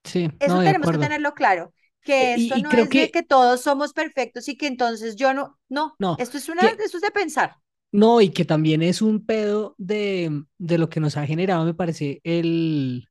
Sí, 0.03 0.29
Eso 0.39 0.59
no, 0.59 0.61
tenemos 0.61 0.89
que 0.91 0.97
tenerlo 0.97 1.33
claro, 1.33 1.73
que 2.03 2.33
Y, 2.33 2.33
esto 2.33 2.59
y 2.59 2.63
no 2.63 2.73
creo 2.73 2.87
es 2.87 2.93
de 2.95 3.09
que, 3.09 3.11
que 3.11 3.23
todos 3.23 3.61
somos 3.61 3.93
perfectos 3.93 4.47
y 4.49 4.57
que 4.57 4.67
entonces 4.67 5.15
yo 5.15 5.33
no, 5.33 5.59
no, 5.69 5.99
no, 5.99 6.17
esto 6.17 6.37
es 6.37 6.49
una, 6.49 6.67
que, 6.67 6.81
esto 6.83 6.97
es 6.97 7.03
de 7.03 7.11
pensar. 7.11 7.57
no, 7.91 8.21
y 8.21 8.29
que 8.31 8.45
también 8.45 8.81
es 8.81 9.01
un 9.01 9.25
pedo 9.25 9.75
de, 9.77 10.43
de 10.57 10.77
lo 10.77 10.89
que 10.89 10.99
nos 10.99 11.17
ha 11.17 11.25
generado, 11.25 11.65
me 11.65 11.73
parece, 11.73 12.21
el, 12.23 13.07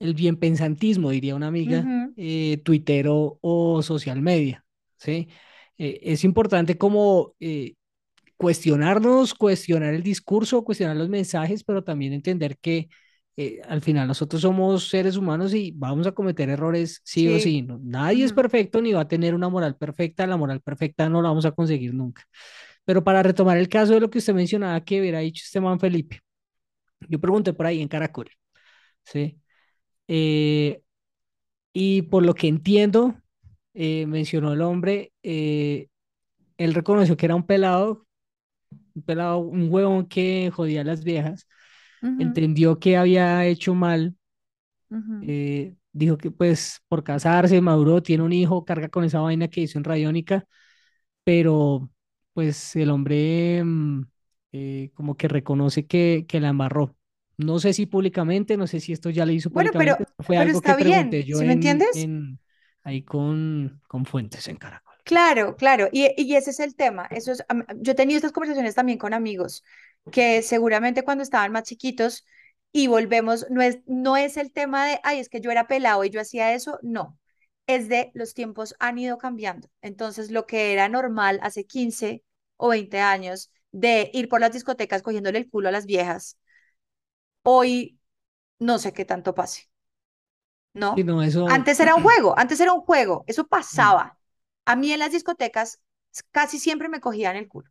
el 0.00 0.14
bienpensantismo, 0.14 1.10
diría 1.10 1.36
una 1.36 1.48
amiga, 1.48 1.88
Ujú, 1.88 2.16
eh, 2.16 2.58
tuitero 2.64 3.38
o 3.42 3.82
social 3.82 4.22
media, 4.22 4.66
¿sí? 4.98 5.28
Eh, 5.78 6.00
es 6.02 6.24
importante 6.24 6.76
como 6.78 7.34
eh, 7.40 7.74
cuestionarnos, 8.36 9.34
cuestionar 9.34 9.94
el 9.94 10.02
discurso, 10.02 10.64
cuestionar 10.64 10.96
los 10.96 11.08
mensajes, 11.08 11.64
pero 11.64 11.84
también 11.84 12.12
entender 12.12 12.58
que 12.58 12.88
eh, 13.36 13.60
al 13.68 13.80
final 13.82 14.08
nosotros 14.08 14.42
somos 14.42 14.88
seres 14.88 15.16
humanos 15.16 15.54
y 15.54 15.72
vamos 15.76 16.06
a 16.06 16.12
cometer 16.12 16.48
errores 16.50 17.00
sí 17.04 17.28
o 17.28 17.36
Sí. 17.36 17.42
sí. 17.42 17.62
¿no? 17.62 17.80
Nadie 17.82 18.24
es 18.24 18.32
perfecto 18.32 18.82
ni 18.82 18.92
va 18.92 19.02
a 19.02 19.08
tener 19.08 19.34
una 19.34 19.48
moral 19.48 19.76
perfecta. 19.76 20.26
La 20.26 20.36
moral 20.36 20.60
perfecta 20.60 21.08
no 21.08 21.22
la 21.22 21.28
vamos 21.30 21.46
a 21.46 21.52
conseguir 21.52 21.94
nunca. 21.94 22.24
Pero 22.84 23.04
para 23.04 23.22
retomar 23.22 23.58
el 23.58 23.68
caso 23.68 23.94
de 23.94 24.00
lo 24.00 24.10
que 24.10 24.18
usted 24.18 24.34
mencionaba 24.34 24.80
que 24.84 25.00
hubiera 25.00 25.20
dicho 25.20 25.42
este 25.44 25.60
man 25.60 25.78
Felipe, 25.80 26.20
yo 27.08 27.20
pregunté 27.20 27.52
por 27.52 27.66
ahí 27.66 27.80
en 27.82 27.88
Caracol, 27.88 28.30
¿sí? 29.04 29.40
Eh, 30.08 30.82
y 31.72 32.02
por 32.02 32.24
lo 32.24 32.34
que 32.34 32.48
entiendo, 32.48 33.16
eh, 33.78 34.06
mencionó 34.08 34.52
el 34.54 34.62
hombre, 34.62 35.14
eh, 35.24 35.88
él 36.58 36.74
reconoció 36.74 37.16
que 37.16 37.26
era 37.26 37.36
un 37.36 37.46
pelado, 37.46 38.06
un 38.94 39.02
pelado, 39.02 39.38
un 39.40 39.68
huevón 39.72 40.06
que 40.08 40.50
jodía 40.54 40.82
a 40.82 40.84
las 40.84 41.04
viejas, 41.04 41.48
entendió 42.18 42.78
que 42.80 42.96
había 42.98 43.46
hecho 43.46 43.74
mal, 43.74 44.16
eh, 45.20 45.74
dijo 45.92 46.16
que 46.18 46.30
pues 46.30 46.80
por 46.88 47.02
casarse, 47.04 47.60
maduró, 47.60 48.02
tiene 48.02 48.22
un 48.24 48.32
hijo, 48.32 48.64
carga 48.64 48.88
con 48.88 49.04
esa 49.04 49.20
vaina 49.20 49.48
que 49.48 49.62
hizo 49.62 49.78
en 49.78 49.84
Radiónica, 49.84 50.44
pero 51.24 51.90
pues 52.34 52.76
el 52.76 52.90
hombre 52.90 53.62
mm, 53.64 54.02
eh, 54.52 54.90
como 54.94 55.16
que 55.16 55.28
reconoce 55.28 55.86
que, 55.86 56.26
que 56.28 56.40
la 56.40 56.50
embarró. 56.50 56.96
No 57.38 57.58
sé 57.60 57.72
si 57.74 57.86
públicamente, 57.86 58.56
no 58.56 58.66
sé 58.66 58.80
si 58.80 58.92
esto 58.94 59.10
ya 59.10 59.26
le 59.26 59.34
hizo 59.34 59.52
Bueno, 59.52 59.72
pero, 59.76 59.96
públicamente, 59.96 60.06
fue 60.20 60.36
pero 60.36 60.52
algo 60.52 60.62
que 60.62 60.74
bien, 60.76 60.76
pregunté 60.76 61.24
yo 61.24 61.40
¿sí 61.40 61.44
me 61.44 61.52
en, 61.52 61.54
entiendes? 61.54 61.88
en 61.92 62.40
ahí 62.82 63.02
con, 63.02 63.80
con 63.88 64.04
fuentes 64.06 64.48
en 64.48 64.56
Caracol. 64.56 64.94
Claro, 65.04 65.56
claro, 65.56 65.88
y, 65.90 66.12
y 66.22 66.36
ese 66.36 66.50
es 66.50 66.60
el 66.60 66.74
tema. 66.76 67.06
Eso 67.10 67.32
es, 67.32 67.42
yo 67.76 67.92
he 67.92 67.94
tenido 67.94 68.16
estas 68.18 68.32
conversaciones 68.32 68.74
también 68.74 68.98
con 68.98 69.14
amigos 69.14 69.64
que 70.12 70.42
seguramente 70.42 71.02
cuando 71.02 71.22
estaban 71.22 71.50
más 71.52 71.62
chiquitos 71.64 72.26
y 72.72 72.88
volvemos, 72.88 73.46
no 73.50 73.62
es, 73.62 73.78
no 73.86 74.16
es 74.18 74.36
el 74.36 74.52
tema 74.52 74.86
de, 74.86 75.00
ay, 75.02 75.18
es 75.20 75.28
que 75.30 75.40
yo 75.40 75.50
era 75.50 75.66
pelado 75.66 76.04
y 76.04 76.10
yo 76.10 76.20
hacía 76.20 76.52
eso, 76.54 76.78
no, 76.82 77.18
es 77.66 77.88
de 77.88 78.10
los 78.14 78.34
tiempos 78.34 78.74
han 78.80 78.98
ido 78.98 79.16
cambiando. 79.18 79.68
Entonces, 79.80 80.30
lo 80.30 80.46
que 80.46 80.72
era 80.74 80.88
normal 80.90 81.40
hace 81.42 81.64
15 81.66 82.22
o 82.56 82.68
20 82.68 83.00
años 83.00 83.50
de 83.72 84.10
ir 84.12 84.28
por 84.28 84.40
las 84.40 84.52
discotecas 84.52 85.02
cogiéndole 85.02 85.38
el 85.38 85.48
culo 85.50 85.68
a 85.68 85.72
las 85.72 85.86
viejas, 85.86 86.36
hoy 87.42 87.98
no 88.60 88.78
sé 88.78 88.92
qué 88.94 89.04
tanto 89.06 89.34
pase. 89.34 89.68
Sí, 90.94 91.04
¿no? 91.04 91.22
eso, 91.22 91.46
Antes 91.46 91.80
era 91.80 91.94
un 91.94 92.02
juego, 92.02 92.38
antes 92.38 92.60
era 92.60 92.72
un 92.72 92.82
juego, 92.82 93.24
eso 93.26 93.46
mm, 93.72 93.92
pasaba. 93.94 94.18
A 94.66 94.76
mí 94.76 94.92
en 94.92 94.98
las 95.00 95.12
discotecas 95.12 95.80
casi 96.30 96.58
siempre 96.58 96.88
me 96.88 97.00
cogían 97.00 97.36
el 97.36 97.48
culo. 97.48 97.70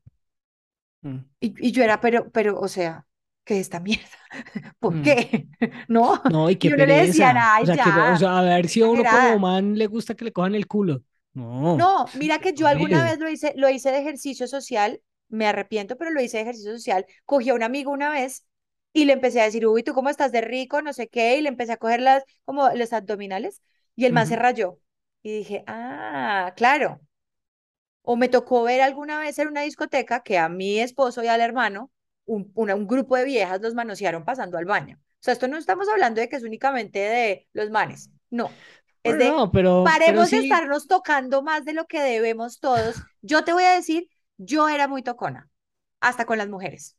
mm, 1.04 1.18
Y, 1.40 1.68
y 1.68 1.72
yo 1.72 1.84
era, 1.84 2.02
pero, 2.02 2.32
pero, 2.32 2.60
o 2.60 2.68
sea, 2.68 3.06
¿qué 3.44 3.56
es 3.56 3.62
esta 3.62 3.80
mierda? 3.80 4.08
¿Por 4.80 4.96
mm. 4.96 5.02
qué? 5.02 5.48
¿No? 5.88 6.22
No, 6.28 6.50
y 6.50 6.58
qué 6.58 6.70
Y 6.70 6.74
uno 6.74 6.86
le 6.86 6.96
decía, 6.96 7.34
pereza. 7.34 7.56
O 7.60 7.66
ay, 7.66 7.66
sea, 7.66 7.78
que, 7.78 7.92
o 8.02 8.16
sea, 8.16 8.40
a 8.40 8.42
ver 8.44 8.68
si 8.68 8.82
a 8.82 8.88
uno 8.88 9.06
como 9.08 9.40
man 9.40 9.78
le 9.78 9.88
gusta 9.88 10.16
que 10.16 10.26
le 10.26 10.34
cojan 10.34 10.56
el 10.56 10.68
culo. 10.68 11.04
No, 11.34 11.78
No, 11.78 12.10
mira 12.14 12.40
que 12.40 12.54
yo 12.54 12.68
alguna 12.68 13.04
vez 13.04 13.20
lo 13.20 13.30
hice, 13.30 13.54
lo 13.56 13.70
hice 13.70 13.92
de 13.92 14.00
ejercicio 14.00 14.48
social, 14.48 15.02
me 15.30 15.48
arrepiento, 15.48 15.98
pero 15.98 16.12
lo 16.12 16.22
hice 16.22 16.38
de 16.38 16.44
ejercicio 16.44 16.72
social. 16.74 17.06
Cogí 17.26 17.50
a 17.50 17.54
un 17.56 17.64
amigo 17.64 17.92
una 17.92 18.10
vez 18.10 18.46
y 19.02 19.06
le 19.06 19.14
empecé 19.14 19.42
a 19.42 19.46
decir, 19.46 19.66
uy, 19.68 19.84
¿tú 19.84 19.94
cómo 19.94 20.10
estás 20.10 20.32
de 20.32 20.42
rico? 20.42 20.82
No 20.82 20.94
sé 20.94 21.08
qué, 21.08 21.38
y 21.38 21.42
le 21.42 21.50
empecé 21.50 21.74
a 21.74 21.78
coger 21.78 22.02
las, 22.02 22.24
como 22.46 22.70
los 22.72 22.94
abdominales, 22.94 23.62
y 23.96 24.06
el 24.06 24.14
man 24.14 24.28
se 24.28 24.36
rayó. 24.36 24.80
Y 25.24 25.32
dije, 25.40 25.64
ah, 25.68 26.54
claro. 26.56 27.02
O 28.02 28.16
me 28.16 28.30
tocó 28.30 28.64
ver 28.64 28.82
alguna 28.82 29.20
vez 29.20 29.38
en 29.40 29.50
una 29.50 29.62
discoteca 29.62 30.22
que 30.24 30.38
a 30.38 30.50
mi 30.50 30.80
esposo 30.80 31.24
y 31.24 31.28
al 31.28 31.42
hermano, 31.42 31.92
un, 32.26 32.52
una- 32.56 32.76
un 32.76 32.88
grupo 32.88 33.16
de 33.18 33.26
viejas 33.26 33.62
los 33.62 33.74
manosearon 33.74 34.24
pasando 34.26 34.58
al 34.58 34.66
baño. 34.66 34.98
O 35.00 35.24
sea, 35.24 35.34
esto 35.34 35.48
no 35.48 35.58
estamos 35.58 35.90
hablando 35.90 36.22
de 36.22 36.30
que 36.30 36.38
es 36.38 36.44
únicamente 36.44 37.00
de 37.00 37.48
los 37.54 37.70
manes, 37.70 38.12
no, 38.30 38.60
es 39.04 39.18
de 39.18 39.38
no, 39.38 39.52
pero, 39.52 40.02
pero 40.04 40.24
paremos 40.24 40.32
de 40.32 40.38
sí. 40.38 40.40
estarnos 40.40 40.88
tocando 40.88 41.42
más 41.42 41.66
de 41.66 41.74
lo 41.74 41.86
que 41.88 42.02
debemos 42.02 42.60
todos. 42.60 43.04
Yo 43.22 43.44
te 43.44 43.54
voy 43.54 43.64
a 43.64 43.74
decir, 43.74 44.10
yo 44.38 44.70
era 44.70 44.88
muy 44.88 45.04
tocona, 45.04 45.50
hasta 46.00 46.26
con 46.26 46.38
las 46.38 46.50
mujeres, 46.50 46.98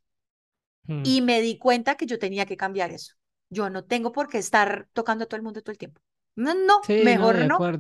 mm, 0.89 1.03
y 1.03 1.23
me 1.23 1.41
di 1.41 1.59
cuenta 1.59 1.97
que 1.97 2.07
yo 2.07 2.19
tenía 2.19 2.47
que 2.47 2.57
cambiar 2.57 2.91
eso. 2.93 3.15
Yo 3.51 3.71
no 3.71 3.85
tengo 3.85 4.13
por 4.13 4.29
qué 4.29 4.39
estar 4.39 4.89
tocando 4.93 5.25
a 5.25 5.27
todo 5.29 5.37
el 5.39 5.43
mundo 5.45 5.63
todo 5.63 5.73
el 5.73 5.79
tiempo. 5.79 6.01
No, 6.37 6.55
no, 6.55 6.83
Sí, 6.83 7.17
no, 7.19 7.33
de 7.33 7.41
mejor 7.41 7.41
no 7.45 7.73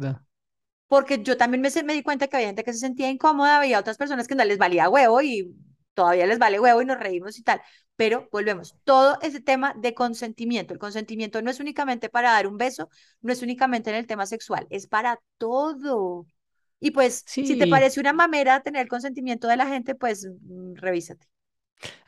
porque 0.88 1.22
yo 1.22 1.36
también 1.36 1.60
me, 1.62 1.70
se- 1.70 1.82
me 1.82 1.92
di 1.94 2.02
cuenta 2.02 2.28
que 2.28 2.36
había 2.36 2.48
gente 2.48 2.64
que 2.64 2.72
se 2.72 2.78
sentía 2.80 3.10
incómoda, 3.10 3.58
había 3.58 3.78
otras 3.80 3.96
personas 3.98 4.26
que 4.28 4.34
no 4.34 4.44
les 4.44 4.58
valía 4.58 4.88
huevo 4.88 5.20
y 5.22 5.54
todavía 5.94 6.26
les 6.26 6.38
vale 6.38 6.60
huevo 6.60 6.80
y 6.82 6.86
nos 6.86 6.98
reímos 6.98 7.38
y 7.38 7.42
tal. 7.42 7.60
Pero 7.96 8.28
volvemos, 8.32 8.76
todo 8.84 9.18
ese 9.22 9.40
tema 9.40 9.74
de 9.76 9.92
consentimiento. 9.94 10.72
El 10.72 10.78
consentimiento 10.78 11.42
no 11.42 11.50
es 11.50 11.60
únicamente 11.60 12.08
para 12.08 12.30
dar 12.32 12.46
un 12.46 12.56
beso, 12.56 12.88
no 13.20 13.32
es 13.32 13.42
únicamente 13.42 13.90
en 13.90 13.96
el 13.96 14.06
tema 14.06 14.24
sexual, 14.26 14.66
es 14.70 14.86
para 14.86 15.20
todo. 15.36 16.26
Y 16.80 16.92
pues, 16.92 17.26
si 17.42 17.56
te 17.56 17.66
Sí, 17.66 17.68
parece 17.68 18.00
una 18.00 18.12
mamera 18.12 18.62
tener 18.62 18.82
el 18.82 18.88
consentimiento 18.88 19.48
de 19.48 19.56
la 19.56 19.66
gente, 19.66 19.94
pues 19.96 20.26
mm, 20.26 20.74
revísate. 20.76 21.26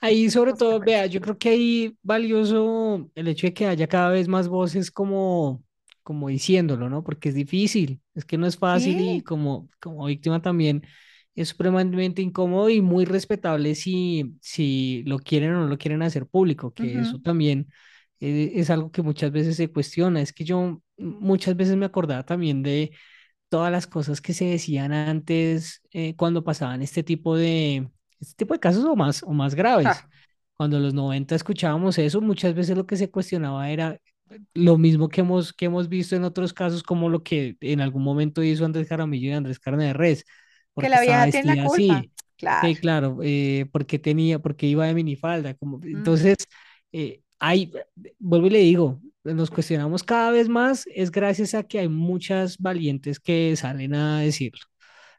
Ahí 0.01 0.31
sobre 0.31 0.55
todo, 0.55 0.81
vea, 0.81 1.07
yo 1.07 1.21
creo 1.21 1.39
que 1.39 1.51
ahí 1.51 1.97
valioso 2.03 3.11
el 3.15 3.29
hecho 3.29 3.47
de 3.47 3.55
que 3.55 3.67
haya 3.67 3.89
cada 3.89 4.11
vez 4.11 4.29
más 4.29 4.49
voces 4.49 4.91
como, 4.91 5.63
como 6.03 6.29
diciéndolo, 6.29 6.89
¿no? 6.89 7.03
Porque 7.05 7.29
es 7.31 7.35
difícil, 7.35 8.01
es 8.15 8.25
que 8.25 8.39
no 8.39 8.47
es 8.47 8.57
fácil 8.59 9.01
y 9.01 9.21
Sí. 9.21 9.23
como, 9.23 9.69
como 9.81 10.07
víctima 10.07 10.43
también 10.43 10.83
es 11.35 11.49
supremamente 11.51 12.23
incómodo 12.23 12.69
y 12.71 12.81
muy 12.83 13.05
respetable 13.05 13.75
si, 13.75 14.37
si 14.41 15.03
lo 15.07 15.19
quieren 15.19 15.55
o 15.55 15.61
no 15.61 15.67
lo 15.69 15.79
quieren 15.79 16.03
hacer 16.03 16.27
público, 16.27 16.75
que 16.75 17.01
eso 17.01 17.19
ujú, 17.19 17.21
también 17.21 17.69
eh, 18.21 18.53
es 18.57 18.71
algo 18.71 18.91
que 18.91 19.03
muchas 19.03 19.31
veces 19.33 19.57
se 19.57 19.71
cuestiona. 19.73 20.21
Es 20.21 20.33
que 20.33 20.45
yo 20.45 20.83
muchas 20.99 21.57
veces 21.57 21.77
me 21.77 21.87
acordaba 21.87 22.25
también 22.25 22.63
de 22.63 22.93
todas 23.49 23.73
las 23.73 23.87
cosas 23.87 24.21
que 24.21 24.33
se 24.35 24.47
decían 24.47 24.93
antes 24.93 25.83
eh, 25.93 26.15
cuando 26.17 26.45
pasaban 26.45 26.83
este 26.83 27.03
tipo 27.03 27.37
de, 27.37 27.89
este 28.21 28.35
tipo 28.37 28.55
de 28.55 28.61
casos 28.61 28.85
o 28.85 28.97
más, 28.97 29.23
o 29.23 29.33
más 29.33 29.55
graves. 29.55 29.87
ja, 29.87 30.09
Cuando 30.57 30.77
en 30.77 30.83
los 30.85 30.95
90 30.95 31.35
escuchábamos 31.35 31.99
eso, 31.99 32.21
muchas 32.21 32.55
veces 32.55 32.77
lo 32.77 32.87
que 32.87 32.97
se 32.97 33.11
cuestionaba 33.11 33.71
era 33.71 33.99
lo 34.55 34.79
mismo 34.79 35.09
que 35.09 35.23
hemos, 35.23 35.53
que 35.53 35.65
hemos 35.67 35.89
visto 35.89 36.15
en 36.17 36.25
otros 36.25 36.53
casos, 36.53 36.83
como 36.83 37.09
lo 37.09 37.23
que 37.23 37.57
en 37.61 37.81
algún 37.81 38.03
momento 38.05 38.43
hizo 38.43 38.65
Andrés 38.65 38.89
Jaramillo 38.89 39.29
y 39.29 39.33
Andrés 39.33 39.59
Carne 39.59 39.87
de 39.87 39.93
Res, 39.93 40.25
Que 40.77 40.89
la 40.89 41.01
vieja 41.01 41.29
tiene 41.31 41.57
la 41.57 41.65
culpa. 41.65 41.95
así, 41.99 42.13
Claro. 42.37 42.69
sí, 42.69 42.75
claro, 42.77 43.19
eh, 43.23 43.67
porque 43.73 43.99
tenía, 43.99 44.39
porque 44.39 44.67
iba 44.67 44.87
de 44.87 44.95
minifalda, 44.95 45.55
como, 45.55 45.79
Mm. 45.79 45.97
entonces, 45.97 46.37
eh, 46.93 47.23
hay, 47.39 47.73
vuelvo 48.19 48.47
y 48.47 48.51
le 48.51 48.59
digo, 48.61 49.01
nos 49.25 49.51
cuestionamos 49.51 50.03
cada 50.03 50.31
vez 50.31 50.49
más, 50.49 50.87
es 50.95 51.11
gracias 51.11 51.55
a 51.55 51.63
que 51.65 51.81
hay 51.81 51.89
muchas 51.89 52.57
valientes 52.59 53.21
que 53.21 53.55
salen 53.57 53.95
a 53.95 54.21
decirlo. 54.21 54.70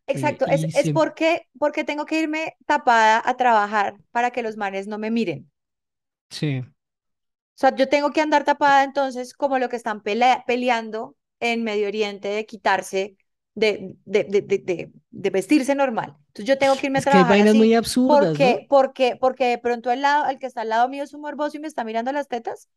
Exacto, 0.08 0.48
es, 0.50 0.68
y 0.68 0.74
es 0.74 0.90
porque, 0.92 1.48
porque 1.60 1.84
tengo 1.84 2.06
que 2.06 2.20
irme 2.22 2.56
tapada 2.66 3.22
a 3.26 3.38
trabajar 3.38 3.98
para 4.12 4.32
que 4.32 4.44
los 4.44 4.58
manes 4.58 4.88
no 4.88 4.98
me 5.00 5.12
miren. 5.12 5.52
sí, 6.30 6.64
O 7.56 7.60
sea, 7.62 7.76
yo 7.76 7.88
tengo 7.90 8.12
que 8.12 8.22
andar 8.22 8.44
tapada 8.44 8.84
entonces 8.84 9.34
como 9.34 9.60
lo 9.60 9.70
que 9.70 9.76
están 9.76 10.02
pelea- 10.02 10.44
peleando 10.48 11.16
en 11.40 11.64
Medio 11.64 11.88
Oriente 11.88 12.28
de 12.30 12.46
quitarse, 12.46 13.18
de, 13.54 13.96
de, 14.06 14.24
de, 14.24 14.92
de, 15.12 15.30
vestirse 15.30 15.76
normal. 15.76 16.16
Entonces 16.28 16.46
yo 16.46 16.58
tengo 16.58 16.78
que 16.78 16.88
irme 16.88 17.00
a 17.00 17.02
es 17.02 17.08
que 17.08 17.18
hay 17.18 17.24
trabajar 17.24 17.26
vainas 17.26 17.56
así 17.56 17.56
muy 17.56 17.74
absurdas, 17.74 18.40
¿no? 18.40 18.56
porque, 18.56 18.66
porque, 18.70 19.16
porque 19.20 19.46
de 19.46 19.58
pronto 19.60 19.92
el, 19.92 20.02
lado, 20.02 20.30
el 20.30 20.40
que 20.40 20.48
está 20.48 20.62
al 20.62 20.70
lado 20.70 20.90
mío 20.90 21.04
es 21.04 21.14
un 21.14 21.22
morboso 21.22 21.58
y 21.58 21.60
me 21.60 21.68
está 21.68 21.84
mirando 21.84 22.12
las 22.12 22.28
tetas. 22.28 22.70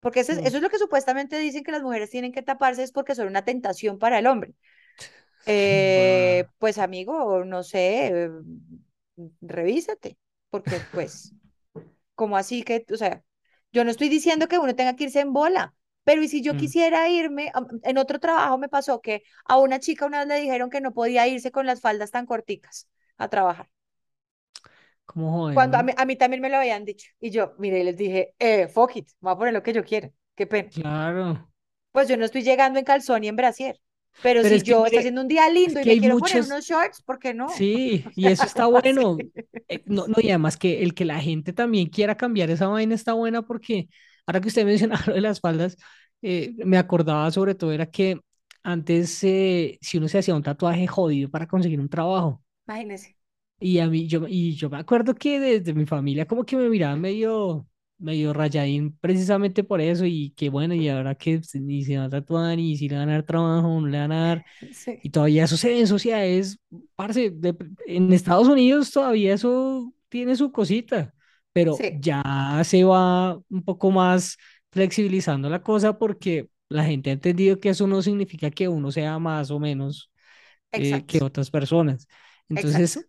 Porque 0.00 0.20
eso 0.20 0.32
es, 0.32 0.38
Mm, 0.38 0.44
eso 0.44 0.58
es 0.58 0.62
lo 0.62 0.70
que 0.70 0.78
supuestamente 0.78 1.38
dicen 1.38 1.64
que 1.64 1.72
las 1.72 1.82
mujeres 1.82 2.10
tienen 2.10 2.32
que 2.32 2.42
taparse, 2.42 2.82
es 2.84 2.92
porque 2.92 3.14
son 3.14 3.28
una 3.28 3.44
tentación 3.44 3.98
para 3.98 4.18
el 4.20 4.26
hombre. 4.26 4.54
Eh, 5.46 6.46
pues 6.58 6.78
amigo, 6.78 7.44
no 7.44 7.62
sé, 7.62 8.06
eh, 8.06 8.30
revísate, 9.40 10.18
porque 10.50 10.80
pues, 10.92 11.34
como 12.14 12.36
así 12.36 12.62
que, 12.62 12.84
o 12.92 12.96
sea, 12.96 13.22
yo 13.72 13.84
no 13.84 13.90
estoy 13.90 14.08
diciendo 14.08 14.48
que 14.48 14.58
uno 14.58 14.74
tenga 14.74 14.96
que 14.96 15.04
irse 15.04 15.20
en 15.20 15.32
bola, 15.32 15.74
pero 16.04 16.22
y 16.22 16.28
si 16.28 16.42
yo 16.42 16.54
mm. 16.54 16.56
quisiera 16.56 17.08
irme, 17.08 17.52
en 17.82 17.98
otro 17.98 18.20
trabajo 18.20 18.58
me 18.58 18.68
pasó 18.68 19.00
que 19.00 19.22
a 19.44 19.58
una 19.58 19.80
chica 19.80 20.06
una 20.06 20.20
vez 20.20 20.28
le 20.28 20.40
dijeron 20.40 20.70
que 20.70 20.80
no 20.80 20.92
podía 20.92 21.26
irse 21.26 21.50
con 21.50 21.66
las 21.66 21.80
faldas 21.80 22.10
tan 22.10 22.26
corticas 22.26 22.88
a 23.16 23.28
trabajar. 23.28 23.68
como 25.06 25.32
joven, 25.32 25.54
Cuando 25.54 25.78
a 25.78 25.82
mí, 25.82 25.92
a 25.96 26.04
mí 26.04 26.16
también 26.16 26.42
me 26.42 26.48
lo 26.50 26.56
habían 26.56 26.84
dicho. 26.84 27.10
Y 27.20 27.30
yo, 27.30 27.54
mire, 27.58 27.80
y 27.80 27.84
les 27.84 27.96
dije, 27.96 28.34
eh, 28.38 28.68
fuck 28.68 28.96
it, 28.96 29.08
voy 29.20 29.32
a 29.32 29.36
poner 29.36 29.54
lo 29.54 29.62
que 29.62 29.72
yo 29.72 29.84
quiera. 29.84 30.10
Qué 30.34 30.46
pena. 30.46 30.70
Claro. 30.70 31.50
Pues 31.92 32.08
yo 32.08 32.16
no 32.16 32.24
estoy 32.24 32.42
llegando 32.42 32.78
en 32.78 32.84
calzón 32.84 33.24
y 33.24 33.28
en 33.28 33.36
brasier. 33.36 33.80
Pero 34.20 34.42
Pero 34.42 34.54
si 34.56 34.56
es 34.56 34.64
yo 34.64 34.84
mire, 34.84 34.98
haciendo 34.98 35.20
un 35.22 35.28
día 35.28 35.48
es 35.64 35.72
lindo 35.72 35.80
y 35.80 35.84
me 35.86 35.96
quiero 35.98 36.18
poner 36.18 36.42
muchos, 36.42 36.46
unos 36.46 36.64
shorts, 36.64 37.02
¿por 37.02 37.18
qué 37.18 37.34
no? 37.34 37.48
sí, 37.56 38.12
y 38.14 38.28
eso 38.28 38.46
está 38.46 38.66
bueno. 38.68 39.28
Eh, 39.68 39.82
No, 39.86 40.06
no, 40.08 40.16
y 40.20 40.30
además 40.30 40.56
que 40.56 40.82
el 40.82 40.94
que 40.94 41.04
la 41.04 41.20
gente 41.20 41.52
también 41.52 41.88
quiera 41.88 42.16
cambiar 42.16 42.50
esa 42.50 42.68
vaina 42.68 42.94
está 42.94 43.14
buena 43.14 43.42
porque 43.42 43.88
ahora 44.26 44.40
que 44.40 44.48
usted 44.48 44.64
mencionaba 44.66 45.04
lo 45.06 45.14
de 45.14 45.20
las 45.20 45.40
faldas, 45.40 45.76
eh, 46.22 46.54
me 46.64 46.78
acordaba 46.78 47.30
sobre 47.30 47.54
todo 47.54 47.72
era 47.72 47.86
que 47.90 48.20
antes 48.62 49.22
eh, 49.24 49.78
si 49.82 49.98
uno 49.98 50.08
se 50.08 50.18
hacía 50.18 50.34
un 50.34 50.42
tatuaje 50.42 50.86
jodido 50.86 51.30
para 51.30 51.46
conseguir 51.46 51.80
un 51.80 51.88
trabajo. 51.88 52.42
Imagínese. 52.68 53.16
Y 53.60 53.78
a 53.78 53.86
mí, 53.88 54.06
yo, 54.08 54.26
y 54.28 54.54
yo 54.56 54.68
me 54.70 54.78
acuerdo 54.78 55.14
que 55.14 55.40
desde 55.40 55.72
mi 55.74 55.86
familia 55.86 56.26
como 56.26 56.44
que 56.44 56.56
me 56.56 56.68
miraban 56.68 57.00
medio, 57.00 57.66
medio 57.98 58.32
rayadín 58.32 58.96
precisamente 59.00 59.64
por 59.64 59.80
eso 59.80 60.04
y 60.06 60.30
que 60.36 60.50
bueno, 60.50 60.74
y 60.74 60.88
ahora 60.88 61.14
que 61.14 61.40
ni 61.54 61.84
se 61.84 61.98
va 61.98 62.04
a 62.06 62.10
tatuar 62.10 62.58
y 62.58 62.76
si 62.76 62.88
le 62.88 62.96
van 62.98 63.08
a 63.08 63.12
dar 63.14 63.22
trabajo, 63.24 63.80
no 63.80 63.86
le 63.88 63.98
van 63.98 64.12
a 64.12 64.20
dar, 64.28 64.44
Sí, 64.72 65.02
y 65.02 65.10
todavía 65.10 65.44
eso 65.44 65.56
se 65.56 65.68
ve 65.68 65.80
en 65.80 65.86
sociedades, 65.86 66.58
parce, 66.96 67.30
de- 67.30 67.56
en 67.86 68.12
Estados 68.12 68.48
Unidos 68.48 68.90
todavía 68.92 69.34
eso 69.34 69.92
tiene 70.08 70.36
su 70.36 70.52
cosita, 70.52 71.14
pero 71.52 71.84
sí, 71.84 71.84
ya 71.90 72.62
se 72.64 72.84
va 72.84 73.36
un 73.50 73.64
poco 73.64 73.90
más 73.90 74.36
flexibilizando 74.72 75.48
la 75.50 75.62
cosa 75.62 75.98
porque 75.98 76.48
la 76.68 76.84
gente 76.84 77.10
ha 77.10 77.12
entendido 77.14 77.60
que 77.60 77.70
eso 77.70 77.86
no 77.86 78.02
significa 78.02 78.50
que 78.50 78.68
uno 78.68 78.90
sea 78.92 79.18
más 79.18 79.50
o 79.50 79.60
menos 79.60 80.10
eh, 80.74 81.04
que 81.06 81.22
otras 81.22 81.50
personas. 81.50 82.06
Entonces, 82.48 83.00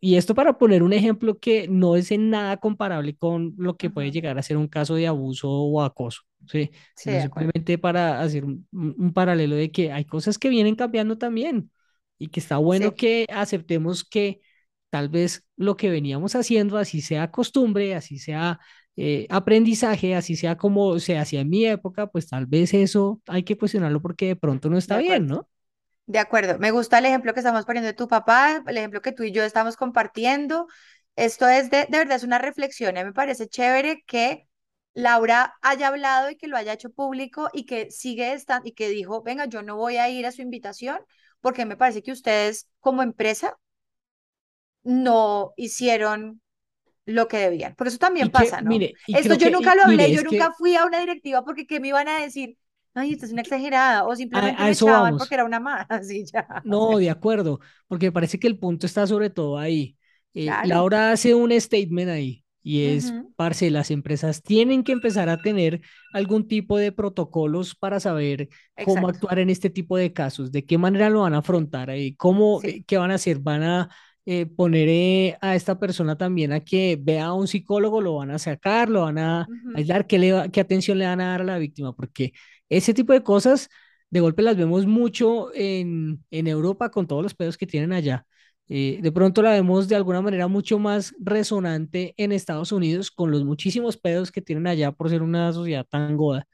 y 0.00 0.16
esto 0.16 0.34
para 0.34 0.58
poner 0.58 0.82
un 0.82 0.92
ejemplo 0.92 1.38
que 1.38 1.66
no 1.68 1.96
es 1.96 2.10
en 2.12 2.30
nada 2.30 2.56
comparable 2.58 3.16
con 3.16 3.54
lo 3.58 3.76
que 3.76 3.90
puede 3.90 4.10
llegar 4.12 4.38
a 4.38 4.42
ser 4.42 4.56
un 4.56 4.68
caso 4.68 4.94
de 4.94 5.06
abuso 5.08 5.50
o 5.50 5.82
acoso, 5.82 6.22
¿sí? 6.46 6.70
Sí, 6.96 7.02
Sino 7.02 7.20
simplemente 7.20 7.78
para 7.78 8.20
hacer 8.20 8.44
un, 8.44 8.66
un- 8.72 9.12
paralelo 9.12 9.56
de 9.56 9.70
que 9.72 9.92
hay 9.92 10.04
cosas 10.04 10.38
que 10.38 10.48
vienen 10.50 10.76
cambiando 10.76 11.18
también 11.18 11.70
y 12.18 12.28
que 12.28 12.40
está 12.40 12.58
bueno 12.58 12.94
Sí, 12.94 12.96
que 12.96 13.26
aceptemos 13.32 14.04
que 14.04 14.40
tal 14.90 15.08
vez 15.08 15.44
lo 15.56 15.76
que 15.76 15.90
veníamos 15.90 16.34
haciendo, 16.36 16.78
así 16.78 17.00
sea 17.00 17.30
costumbre, 17.30 17.94
así 17.94 18.18
sea 18.18 18.60
eh, 18.96 19.26
aprendizaje, 19.30 20.14
así 20.14 20.36
sea 20.36 20.56
como 20.56 20.98
se 21.00 21.18
hacía 21.18 21.40
en 21.40 21.50
mi 21.50 21.64
época, 21.66 22.06
pues 22.08 22.28
tal 22.28 22.46
vez 22.46 22.74
eso 22.74 23.20
hay 23.26 23.42
que 23.42 23.56
cuestionarlo 23.58 24.00
porque 24.02 24.26
de 24.28 24.36
pronto 24.36 24.70
no 24.70 24.78
está 24.78 24.98
bien. 24.98 25.26
¿no? 25.26 25.48
De 26.06 26.18
acuerdo. 26.18 26.58
Me 26.58 26.70
gusta 26.70 26.98
el 26.98 27.06
ejemplo 27.06 27.32
que 27.32 27.40
estamos 27.40 27.64
poniendo 27.64 27.86
de 27.86 27.94
tu 27.94 28.08
papá, 28.08 28.62
el 28.66 28.76
ejemplo 28.76 29.02
que 29.02 29.12
tú 29.12 29.22
y 29.22 29.32
yo 29.32 29.44
estamos 29.44 29.76
compartiendo. 29.76 30.66
Esto 31.16 31.48
es 31.48 31.70
de, 31.70 31.86
de 31.88 31.98
verdad, 31.98 32.16
es 32.16 32.24
una 32.24 32.38
reflexión. 32.38 32.96
A 32.96 33.00
mí 33.00 33.06
me 33.06 33.12
parece 33.12 33.48
chévere 33.48 34.02
que 34.06 34.48
Laura 34.94 35.54
haya 35.62 35.88
hablado 35.88 36.30
y 36.30 36.36
que 36.36 36.48
lo 36.48 36.56
haya 36.56 36.72
hecho 36.72 36.90
público 36.90 37.48
y 37.52 37.64
que 37.64 37.90
sigue 37.90 38.32
estando 38.32 38.68
y 38.68 38.72
que 38.72 38.88
dijo, 38.88 39.22
venga, 39.22 39.46
yo 39.46 39.62
no 39.62 39.76
voy 39.76 39.96
a 39.96 40.08
ir 40.08 40.26
a 40.26 40.32
su 40.32 40.42
invitación 40.42 40.98
porque 41.40 41.64
me 41.64 41.76
parece 41.76 42.02
que 42.02 42.12
ustedes 42.12 42.68
como 42.80 43.02
empresa 43.02 43.56
no 44.82 45.52
hicieron 45.56 46.40
lo 47.04 47.28
que 47.28 47.38
debían. 47.38 47.74
Porque 47.74 47.88
eso 47.88 47.98
también 47.98 48.26
que, 48.26 48.32
pasa, 48.32 48.60
¿no? 48.60 48.70
mire, 48.70 48.94
Esto 49.08 49.34
yo 49.34 49.46
que, 49.46 49.50
nunca 49.50 49.74
y 49.74 49.76
lo 49.76 49.84
hablé, 49.84 50.08
mire, 50.08 50.12
yo 50.12 50.22
que 50.22 50.38
nunca 50.38 50.52
fui 50.52 50.76
a 50.76 50.84
una 50.84 51.00
directiva 51.00 51.44
porque 51.44 51.66
¿qué 51.66 51.80
me 51.80 51.88
iban 51.88 52.08
a 52.08 52.20
decir? 52.20 52.56
Ay, 52.94 53.12
esta 53.12 53.26
es 53.26 53.32
una 53.32 53.42
exagerada, 53.42 54.04
o 54.06 54.14
simplemente 54.16 54.60
a, 54.60 54.66
a 54.66 54.70
me 54.70 54.70
eso 54.70 55.14
porque 55.16 55.34
era 55.34 55.44
una 55.44 55.60
más, 55.60 55.86
así 55.90 56.24
ya, 56.26 56.46
No, 56.62 56.98
de 56.98 57.10
acuerdo, 57.10 57.60
porque 57.88 58.06
me 58.06 58.12
parece 58.12 58.38
que 58.38 58.46
el 58.46 58.58
punto 58.58 58.86
está 58.86 59.06
sobre 59.06 59.30
todo 59.30 59.58
ahí. 59.58 59.96
Eh, 60.34 60.58
claro. 60.58 60.62
Laura 60.62 61.10
hace 61.12 61.34
un 61.34 61.50
statement 61.60 62.10
ahí 62.10 62.44
y 62.62 62.84
es, 62.86 63.14
Ujú, 63.14 63.32
parce, 63.34 63.70
las 63.70 63.90
empresas 63.90 64.42
tienen 64.42 64.84
que 64.84 64.92
empezar 64.92 65.28
a 65.28 65.42
tener 65.42 65.80
algún 66.12 66.46
tipo 66.46 66.78
de 66.78 66.92
protocolos 66.92 67.74
para 67.74 67.98
saber 67.98 68.48
cómo 68.80 69.08
actuar 69.08 69.38
en 69.40 69.50
este 69.50 69.70
tipo 69.70 69.96
de 69.96 70.12
casos, 70.12 70.52
de 70.52 70.64
qué 70.64 70.78
manera 70.78 71.10
lo 71.10 71.22
van 71.22 71.34
a 71.34 71.38
afrontar, 71.38 71.90
eh, 71.90 72.14
cómo, 72.16 72.60
sí, 72.60 72.68
eh, 72.68 72.84
qué 72.86 72.96
van 72.98 73.10
a 73.10 73.14
hacer, 73.16 73.40
van 73.40 73.62
a 73.64 73.90
eh, 74.24 74.46
poner 74.46 74.88
eh, 74.88 75.36
a 75.40 75.56
esta 75.56 75.78
persona 75.80 76.16
también 76.16 76.52
a 76.52 76.60
que 76.60 76.96
vea 77.00 77.26
a 77.26 77.34
un 77.34 77.48
psicólogo, 77.48 78.00
lo 78.00 78.14
van 78.16 78.30
a 78.30 78.38
sacar, 78.38 78.88
lo 78.88 79.02
van 79.02 79.18
a 79.18 79.48
ujú, 79.48 79.72
aislar, 79.72 80.06
qué, 80.06 80.18
le 80.20 80.32
va- 80.32 80.48
qué 80.48 80.60
atención 80.60 80.98
le 80.98 81.06
van 81.06 81.20
a 81.20 81.30
dar 81.32 81.40
a 81.40 81.44
la 81.44 81.58
víctima, 81.58 81.92
porque 81.94 82.32
ese 82.76 82.94
tipo 82.94 83.12
de 83.12 83.22
cosas 83.22 83.68
de 84.10 84.20
golpe 84.20 84.42
las 84.42 84.56
vemos 84.56 84.86
mucho 84.86 85.52
en, 85.54 86.24
en 86.30 86.46
Europa 86.46 86.90
con 86.90 87.06
todos 87.06 87.22
los 87.22 87.34
pedos 87.34 87.56
que 87.58 87.66
tienen 87.66 87.92
allá. 87.92 88.26
Eh, 88.68 88.98
de 89.02 89.12
pronto 89.12 89.42
la 89.42 89.52
vemos 89.52 89.88
de 89.88 89.96
alguna 89.96 90.20
manera 90.22 90.48
mucho 90.48 90.78
más 90.78 91.14
resonante 91.20 92.14
en 92.16 92.32
Estados 92.32 92.72
Unidos 92.72 93.10
con 93.10 93.30
los 93.30 93.44
muchísimos 93.44 93.96
pedos 93.96 94.30
que 94.32 94.42
tienen 94.42 94.66
allá 94.66 94.92
por 94.92 95.10
ser 95.10 95.22
una 95.22 95.52
sociedad 95.52 95.86
tan 95.88 96.16
goda. 96.16 96.46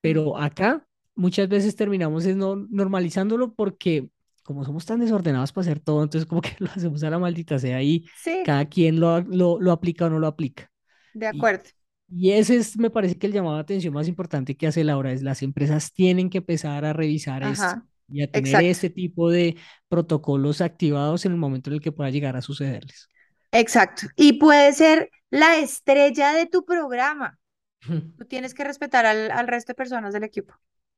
Pero 0.00 0.36
acá 0.38 0.86
muchas 1.14 1.48
veces 1.48 1.76
terminamos 1.76 2.26
no, 2.26 2.56
normalizándolo 2.70 3.54
porque 3.54 4.08
como 4.44 4.64
somos 4.64 4.86
tan 4.86 5.00
desordenados 5.00 5.52
para 5.52 5.62
hacer 5.62 5.80
todo, 5.80 6.02
entonces 6.04 6.26
como 6.28 6.40
que 6.42 6.50
lo 6.60 6.70
hacemos 6.70 7.02
a 7.02 7.10
la 7.10 7.18
maldita 7.18 7.58
sea 7.58 7.82
y 7.82 8.06
Sí, 8.14 8.32
cada 8.42 8.66
quien 8.68 9.00
lo, 9.00 9.20
lo, 9.22 9.60
lo 9.60 9.72
aplica 9.72 10.06
o 10.06 10.10
no 10.10 10.18
lo 10.20 10.26
aplica. 10.28 10.70
de 11.12 11.26
acuerdo. 11.26 11.64
y 11.70 11.80
ese 12.22 12.56
es, 12.56 12.76
me 12.78 12.90
parece 12.90 13.18
que 13.18 13.26
el 13.26 13.32
llamado 13.32 13.56
de 13.56 13.62
atención 13.62 13.92
más 13.94 14.08
importante 14.08 14.56
que 14.56 14.66
hace 14.66 14.84
Laura 14.84 15.12
es 15.12 15.22
las 15.22 15.42
empresas 15.42 15.92
tienen 15.92 16.30
que 16.30 16.38
empezar 16.38 16.84
a 16.84 16.92
revisar 16.92 17.42
esto 17.42 17.82
y 18.08 18.22
a 18.22 18.30
tener 18.30 18.60
exacto, 18.60 18.60
este 18.60 18.90
tipo 18.90 19.30
de 19.30 19.56
protocolos 19.88 20.60
activados 20.60 21.24
en 21.26 21.32
el 21.32 21.38
momento 21.38 21.70
en 21.70 21.74
el 21.74 21.80
que 21.82 21.92
pueda 21.92 22.10
llegar 22.10 22.36
a 22.36 22.42
sucederles. 22.42 23.10
exacto. 23.52 24.06
Y 24.16 24.34
puede 24.34 24.72
ser 24.72 25.10
la 25.30 25.56
estrella 25.58 26.32
de 26.32 26.46
tu 26.46 26.64
programa. 26.64 27.38
Tú 28.18 28.26
tienes 28.26 28.54
que 28.54 28.64
respetar 28.64 29.06
al, 29.06 29.30
al 29.30 29.48
resto 29.48 29.72
de 29.72 29.76
personas 29.76 30.14
del 30.14 30.24
equipo. 30.24 30.54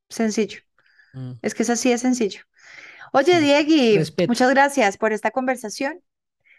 Sencillo. 0.09 0.61
Mm, 1.15 1.41
Es 1.43 1.55
que 1.55 1.65
es 1.65 1.71
así 1.71 1.91
de 1.91 1.99
sencillo. 1.99 2.43
Oye, 3.13 3.41
Sí, 3.41 3.41
Diegui, 3.41 3.99
respeto. 3.99 4.29
muchas 4.29 4.51
gracias 4.51 4.99
por 4.99 5.13
esta 5.13 5.31
conversación. 5.33 6.03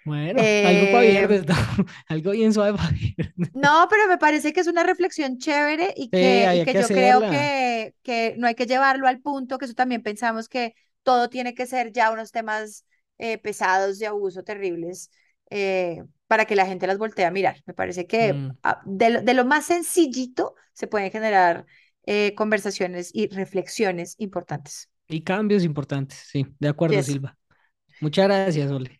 Bueno, 0.10 0.50
algo 0.62 0.90
para 0.90 1.04
Eh, 1.04 1.28
viernes, 1.28 1.46
¿no? 1.48 1.56
Algo 2.08 2.32
bien 2.32 2.54
suave 2.54 2.78
para 2.78 2.90
viernes. 2.92 3.52
No, 3.54 3.88
pero 3.90 4.08
me 4.08 4.18
parece 4.20 4.54
que 4.54 4.60
es 4.62 4.68
una 4.68 4.84
reflexión 4.84 5.38
chévere 5.40 5.94
y 5.98 6.12
Sí, 6.12 6.18
que, 6.18 6.50
y 6.54 6.62
había 6.62 6.68
que 6.68 6.76
que 6.76 6.78
yo 6.78 6.92
creo 6.92 7.26
que, 7.26 7.96
que 8.04 8.36
no 8.38 8.48
hay 8.48 8.54
que 8.56 8.68
llevarlo 8.68 9.08
al 9.08 9.20
punto, 9.22 9.58
que 9.58 9.66
eso 9.66 9.74
también 9.74 10.04
pensamos 10.04 10.48
que 10.48 10.76
todo 11.04 11.30
tiene 11.30 11.56
que 11.56 11.66
ser 11.66 11.92
ya 11.92 12.12
unos 12.12 12.32
temas 12.32 12.86
eh, 13.18 13.38
pesados 13.40 13.98
de 14.00 14.06
abuso 14.08 14.44
terribles 14.44 15.10
eh, 15.50 16.04
para 16.28 16.46
que 16.46 16.56
la 16.56 16.68
gente 16.68 16.86
las 16.88 17.00
voltee 17.00 17.26
a 17.26 17.32
mirar. 17.32 17.62
Me 17.66 17.74
parece 17.74 18.06
que 18.08 18.40
Mm, 18.40 18.58
ah, 18.64 18.82
de 18.86 19.10
lo, 19.10 19.22
de 19.24 19.34
lo 19.34 19.46
más 19.46 19.66
sencillito 19.66 20.56
se 20.74 20.88
pueden 20.88 21.12
generar 21.12 21.66
conversaciones 22.36 23.12
y 23.14 23.28
reflexiones 23.28 24.16
importantes. 24.18 24.90
Y 25.08 25.24
cambios 25.24 25.64
importantes, 25.64 26.20
sí, 26.32 26.46
de 26.60 26.68
acuerdo, 26.70 27.02
Yes. 27.02 27.04
Silva. 27.04 27.38
Muchas 28.00 28.26
gracias, 28.28 28.72
Ole. 28.72 28.99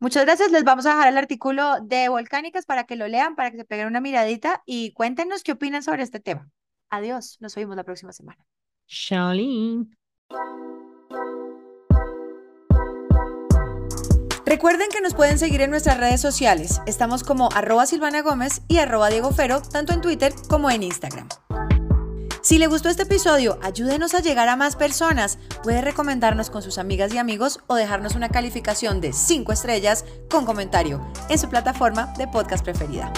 Muchas 0.00 0.24
gracias. 0.24 0.50
Les 0.50 0.64
vamos 0.64 0.86
a 0.86 0.90
dejar 0.90 1.08
el 1.08 1.18
artículo 1.18 1.78
de 1.82 2.08
Volcánicas 2.08 2.64
para 2.64 2.84
que 2.84 2.96
lo 2.96 3.06
lean, 3.06 3.36
para 3.36 3.50
que 3.50 3.58
se 3.58 3.64
peguen 3.66 3.86
una 3.86 4.00
miradita 4.00 4.62
y 4.64 4.92
cuéntenos 4.92 5.42
qué 5.42 5.52
opinan 5.52 5.82
sobre 5.82 6.02
este 6.02 6.20
tema. 6.20 6.50
Adiós. 6.88 7.36
Nos 7.40 7.54
oímos 7.58 7.76
la 7.76 7.84
próxima 7.84 8.12
semana. 8.12 8.44
Shaolin. 8.88 9.94
Recuerden 14.46 14.88
que 14.90 15.00
nos 15.00 15.14
pueden 15.14 15.38
seguir 15.38 15.60
en 15.60 15.70
nuestras 15.70 15.98
redes 15.98 16.20
sociales. 16.20 16.80
Estamos 16.86 17.22
como 17.22 17.50
arroba 17.54 17.86
Silvana 17.86 18.22
Gómez 18.22 18.62
y 18.68 18.78
arroba 18.78 19.10
Diego 19.10 19.30
Fero, 19.30 19.60
tanto 19.60 19.92
en 19.92 20.00
Twitter 20.00 20.32
como 20.48 20.70
en 20.70 20.82
Instagram. 20.82 21.28
Si 22.42 22.56
le 22.56 22.68
gustó 22.68 22.88
este 22.88 23.02
episodio, 23.02 23.58
ayúdenos 23.62 24.14
a 24.14 24.20
llegar 24.20 24.48
a 24.48 24.56
más 24.56 24.74
personas. 24.74 25.38
Puede 25.62 25.82
recomendarnos 25.82 26.48
con 26.48 26.62
sus 26.62 26.78
amigas 26.78 27.12
y 27.12 27.18
amigos 27.18 27.60
o 27.66 27.74
dejarnos 27.74 28.14
una 28.14 28.30
calificación 28.30 29.02
de 29.02 29.12
5 29.12 29.52
estrellas 29.52 30.06
con 30.30 30.46
comentario 30.46 31.06
en 31.28 31.38
su 31.38 31.50
plataforma 31.50 32.14
de 32.16 32.26
podcast 32.28 32.64
preferida. 32.64 33.12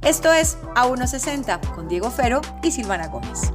Esto 0.00 0.32
es 0.32 0.56
A160 0.76 1.74
con 1.74 1.88
Diego 1.88 2.10
Fero 2.10 2.40
y 2.62 2.70
Silvana 2.70 3.08
Gómez. 3.08 3.52